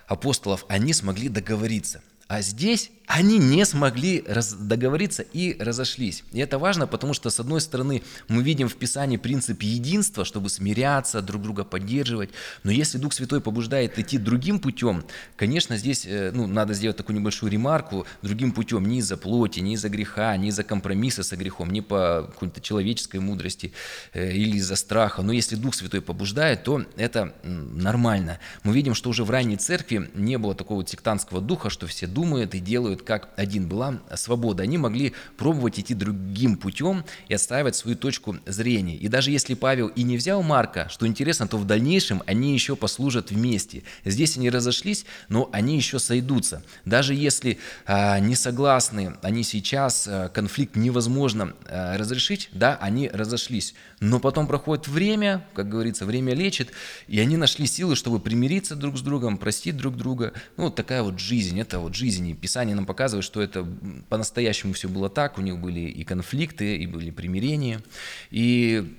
апостолов, 0.07 0.65
они 0.69 0.93
смогли 0.93 1.29
договориться. 1.29 2.03
А 2.29 2.43
здесь 2.43 2.91
они 3.09 3.39
не 3.39 3.65
смогли 3.65 4.23
договориться 4.61 5.23
и 5.23 5.57
разошлись. 5.59 6.25
И 6.33 6.41
это 6.41 6.59
важно, 6.59 6.87
потому 6.87 7.15
что, 7.15 7.31
с 7.31 7.41
одной 7.41 7.63
стороны, 7.63 8.03
мы 8.29 8.43
видим 8.43 8.69
в 8.69 8.77
Писании 8.77 9.17
принцип 9.17 9.63
единства, 9.63 10.27
чтобы 10.27 10.51
смиряться, 10.51 11.23
друг 11.23 11.41
друга 11.43 11.65
поддерживать. 11.65 12.29
Но 12.65 12.71
если 12.71 12.99
Дух 12.99 13.15
Святой 13.15 13.41
побуждает 13.41 13.99
идти 13.99 14.19
другим 14.19 14.61
путем, 14.61 15.05
конечно, 15.37 15.79
здесь 15.79 16.05
э, 16.05 16.33
ну, 16.35 16.47
надо 16.47 16.75
сделать 16.75 16.99
такую 16.99 17.19
небольшую 17.19 17.51
ремарку, 17.51 18.07
другим 18.21 18.53
путем, 18.53 18.87
не 18.87 18.99
из-за 18.99 19.17
плоти, 19.17 19.61
не 19.61 19.73
из-за 19.73 19.89
греха, 19.89 20.37
не 20.37 20.49
из-за 20.49 20.63
компромисса 20.63 21.23
со 21.23 21.37
грехом, 21.37 21.71
не 21.71 21.81
по 21.81 22.29
какой-то 22.29 22.61
человеческой 22.61 23.21
мудрости 23.21 23.73
э, 24.13 24.33
или 24.33 24.59
из-за 24.59 24.77
страха. 24.77 25.23
Но 25.23 25.33
если 25.33 25.57
Дух 25.57 25.75
Святой 25.75 26.03
побуждает, 26.03 26.65
то 26.65 26.85
это 26.97 27.33
нормально. 27.43 28.39
Мы 28.65 28.75
видим, 28.75 28.95
что 28.95 29.09
уже 29.09 29.25
в 29.25 29.31
ранней 29.31 29.57
церкви 29.57 30.11
не 30.15 30.37
было 30.37 30.55
такого 30.55 30.87
сектантского 30.87 31.41
духа, 31.41 31.71
что 31.71 31.87
все 31.87 32.07
думают 32.19 32.53
и 32.57 32.59
делают 32.59 33.03
как 33.03 33.29
один. 33.37 33.69
Была 33.69 34.01
свобода. 34.17 34.65
Они 34.65 34.77
могли 34.77 35.15
пробовать 35.37 35.79
идти 35.79 35.95
другим 35.95 36.57
путем 36.57 37.05
и 37.29 37.35
отстаивать 37.35 37.77
свою 37.77 37.97
точку 37.97 38.37
зрения. 38.45 38.97
И 38.97 39.07
даже 39.07 39.31
если 39.31 39.55
Павел 39.55 39.87
и 39.87 40.03
не 40.03 40.17
взял 40.17 40.43
Марка, 40.43 40.89
что 40.91 41.07
интересно, 41.07 41.47
то 41.47 41.57
в 41.59 41.65
дальнейшем 41.65 42.25
они 42.27 42.55
еще 42.55 42.75
послужат 42.75 43.31
вместе. 43.31 43.85
Здесь 44.05 44.37
они 44.37 44.51
разошлись, 44.51 45.07
но 45.29 45.49
они 45.53 45.77
еще 45.77 46.01
сойдутся. 46.01 46.65
Даже 46.85 47.15
если 47.15 47.59
а, 47.87 48.19
не 48.19 48.35
согласны 48.35 49.15
они 49.23 49.45
сейчас, 49.45 50.09
а, 50.09 50.29
конфликт 50.29 50.75
невозможно 50.75 51.55
а, 51.67 51.97
разрешить, 51.97 52.49
да, 52.53 52.79
они 52.81 53.09
разошлись. 53.09 53.75
Но 54.01 54.19
потом 54.19 54.49
проходит 54.49 54.89
время, 54.89 55.47
как 55.55 55.69
говорится, 55.69 56.05
время 56.05 56.35
лечит, 56.35 56.73
и 57.07 57.21
они 57.21 57.37
нашли 57.37 57.67
силы, 57.67 57.95
чтобы 57.95 58.19
примириться 58.19 58.75
друг 58.75 58.99
с 58.99 59.03
другом, 59.03 59.39
простить 59.39 59.77
друг 59.77 59.97
друга. 59.97 60.33
Ну, 60.57 60.65
вот 60.65 60.75
такая 60.75 61.05
вот 61.05 61.21
жизнь, 61.21 61.61
это 61.61 61.79
вот 61.79 61.95
жизнь. 61.95 62.08
И 62.09 62.35
Писание 62.35 62.75
нам 62.75 62.87
показывает, 62.87 63.25
что 63.25 63.43
это 63.43 63.67
по-настоящему 64.09 64.73
все 64.73 64.89
было 64.89 65.09
так. 65.11 65.39
У 65.39 65.41
них 65.43 65.59
были 65.59 65.81
и 65.81 66.05
конфликты, 66.05 66.77
и 66.77 66.87
были 66.87 67.11
примирения. 67.11 67.83
И 68.31 68.97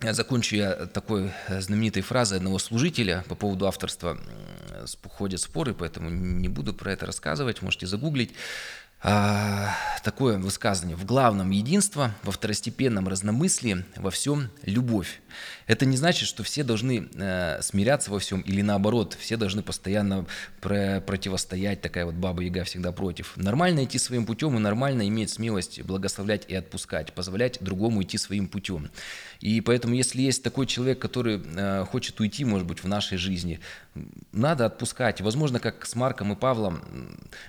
Закончу 0.00 0.56
я 0.56 0.86
такой 0.86 1.30
знаменитой 1.48 2.02
фразой 2.02 2.38
одного 2.38 2.58
служителя 2.58 3.24
по 3.28 3.36
поводу 3.36 3.66
авторства. 3.66 4.18
Ходят 5.08 5.40
споры, 5.40 5.74
поэтому 5.74 6.10
не 6.10 6.48
буду 6.48 6.74
про 6.74 6.92
это 6.92 7.06
рассказывать, 7.06 7.62
можете 7.62 7.86
загуглить. 7.86 8.32
А, 9.04 9.74
такое 10.04 10.38
высказывание. 10.38 10.96
В 10.96 11.04
главном 11.04 11.50
единство, 11.50 12.14
во 12.22 12.30
второстепенном 12.30 13.08
разномыслии, 13.08 13.84
во 13.96 14.10
всем 14.10 14.48
любовь. 14.64 15.20
Это 15.66 15.86
не 15.86 15.96
значит, 15.96 16.28
что 16.28 16.42
все 16.42 16.62
должны 16.62 17.08
э, 17.14 17.62
смиряться 17.62 18.10
во 18.10 18.18
всем 18.18 18.40
или 18.42 18.62
наоборот, 18.62 19.16
все 19.18 19.36
должны 19.36 19.62
постоянно 19.62 20.26
про 20.60 21.00
противостоять, 21.00 21.80
такая 21.80 22.04
вот 22.04 22.14
баба 22.14 22.42
Яга 22.42 22.64
всегда 22.64 22.92
против. 22.92 23.36
Нормально 23.36 23.84
идти 23.84 23.98
своим 23.98 24.26
путем 24.26 24.56
и 24.56 24.60
нормально 24.60 25.08
иметь 25.08 25.30
смелость 25.30 25.82
благословлять 25.82 26.44
и 26.48 26.54
отпускать, 26.54 27.12
позволять 27.12 27.58
другому 27.60 28.02
идти 28.02 28.18
своим 28.18 28.48
путем. 28.48 28.90
И 29.40 29.60
поэтому, 29.60 29.94
если 29.94 30.22
есть 30.22 30.42
такой 30.42 30.66
человек, 30.66 30.98
который 30.98 31.42
э, 31.44 31.84
хочет 31.90 32.20
уйти, 32.20 32.44
может 32.44 32.66
быть, 32.66 32.82
в 32.82 32.88
нашей 32.88 33.18
жизни, 33.18 33.60
надо 34.32 34.66
отпускать. 34.66 35.20
Возможно, 35.20 35.58
как 35.60 35.84
с 35.86 35.94
Марком 35.94 36.32
и 36.32 36.36
Павлом, 36.36 36.80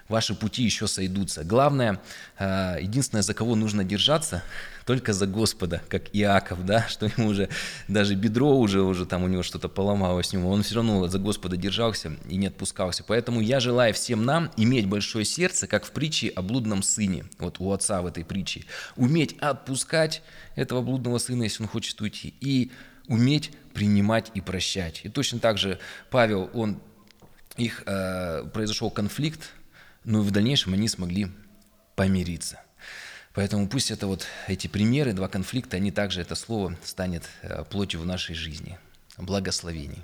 ваши 0.08 0.36
пути 0.36 0.64
еще 0.64 0.88
сойдутся. 0.88 1.43
Главное, 1.44 2.00
э, 2.40 2.78
единственное, 2.82 3.22
за 3.22 3.34
кого 3.34 3.56
нужно 3.56 3.84
держаться, 3.84 4.44
только 4.86 5.14
за 5.14 5.28
Господа, 5.28 5.82
как 5.90 6.04
Иаков, 6.14 6.66
да, 6.66 6.88
что 6.90 7.06
ему 7.06 7.28
уже 7.28 7.50
даже 7.88 8.16
бедро 8.16 8.58
уже, 8.58 8.82
уже 8.82 9.06
там 9.06 9.24
у 9.24 9.28
него 9.28 9.44
что-то 9.44 9.70
поломалось 9.70 10.28
с 10.28 10.34
ним, 10.34 10.46
он 10.46 10.64
все 10.64 10.76
равно 10.76 11.08
за 11.08 11.20
Господа 11.20 11.58
держался 11.58 12.14
и 12.30 12.36
не 12.38 12.48
отпускался. 12.48 13.04
Поэтому 13.04 13.42
я 13.42 13.60
желаю 13.60 13.94
всем 13.94 14.26
нам 14.26 14.52
иметь 14.58 14.88
большое 14.88 15.26
сердце, 15.26 15.68
как 15.68 15.86
в 15.86 15.92
притче 15.92 16.30
о 16.30 16.42
блудном 16.42 16.84
сыне, 16.84 17.26
вот 17.40 17.60
у 17.60 17.72
отца 17.72 18.02
в 18.02 18.08
этой 18.08 18.26
притче, 18.26 18.66
уметь 18.96 19.38
отпускать 19.40 20.22
этого 20.56 20.82
блудного 20.82 21.18
сына, 21.18 21.44
если 21.44 21.64
он 21.64 21.70
хочет 21.70 22.00
уйти, 22.02 22.34
и 22.42 22.72
уметь 23.08 23.52
принимать 23.74 24.32
и 24.34 24.42
прощать. 24.42 25.02
И 25.04 25.10
точно 25.10 25.40
так 25.40 25.58
же 25.58 25.80
Павел, 26.10 26.50
он, 26.54 26.80
их 27.58 27.84
э, 27.86 28.46
произошел 28.54 28.90
конфликт, 28.90 29.52
но 30.04 30.20
и 30.20 30.24
в 30.24 30.32
дальнейшем 30.32 30.74
они 30.74 30.88
смогли 30.88 31.28
помириться. 31.96 32.60
Поэтому 33.34 33.68
пусть 33.68 33.90
это 33.90 34.06
вот 34.08 34.28
эти 34.48 34.68
примеры, 34.68 35.14
два 35.14 35.28
конфликта, 35.28 35.78
они 35.78 35.92
также, 35.92 36.22
это 36.22 36.36
слово 36.36 36.78
станет 36.84 37.24
э, 37.42 37.64
плотью 37.64 38.00
в 38.00 38.06
нашей 38.06 38.36
жизни. 38.36 38.78
Благословений. 39.18 40.04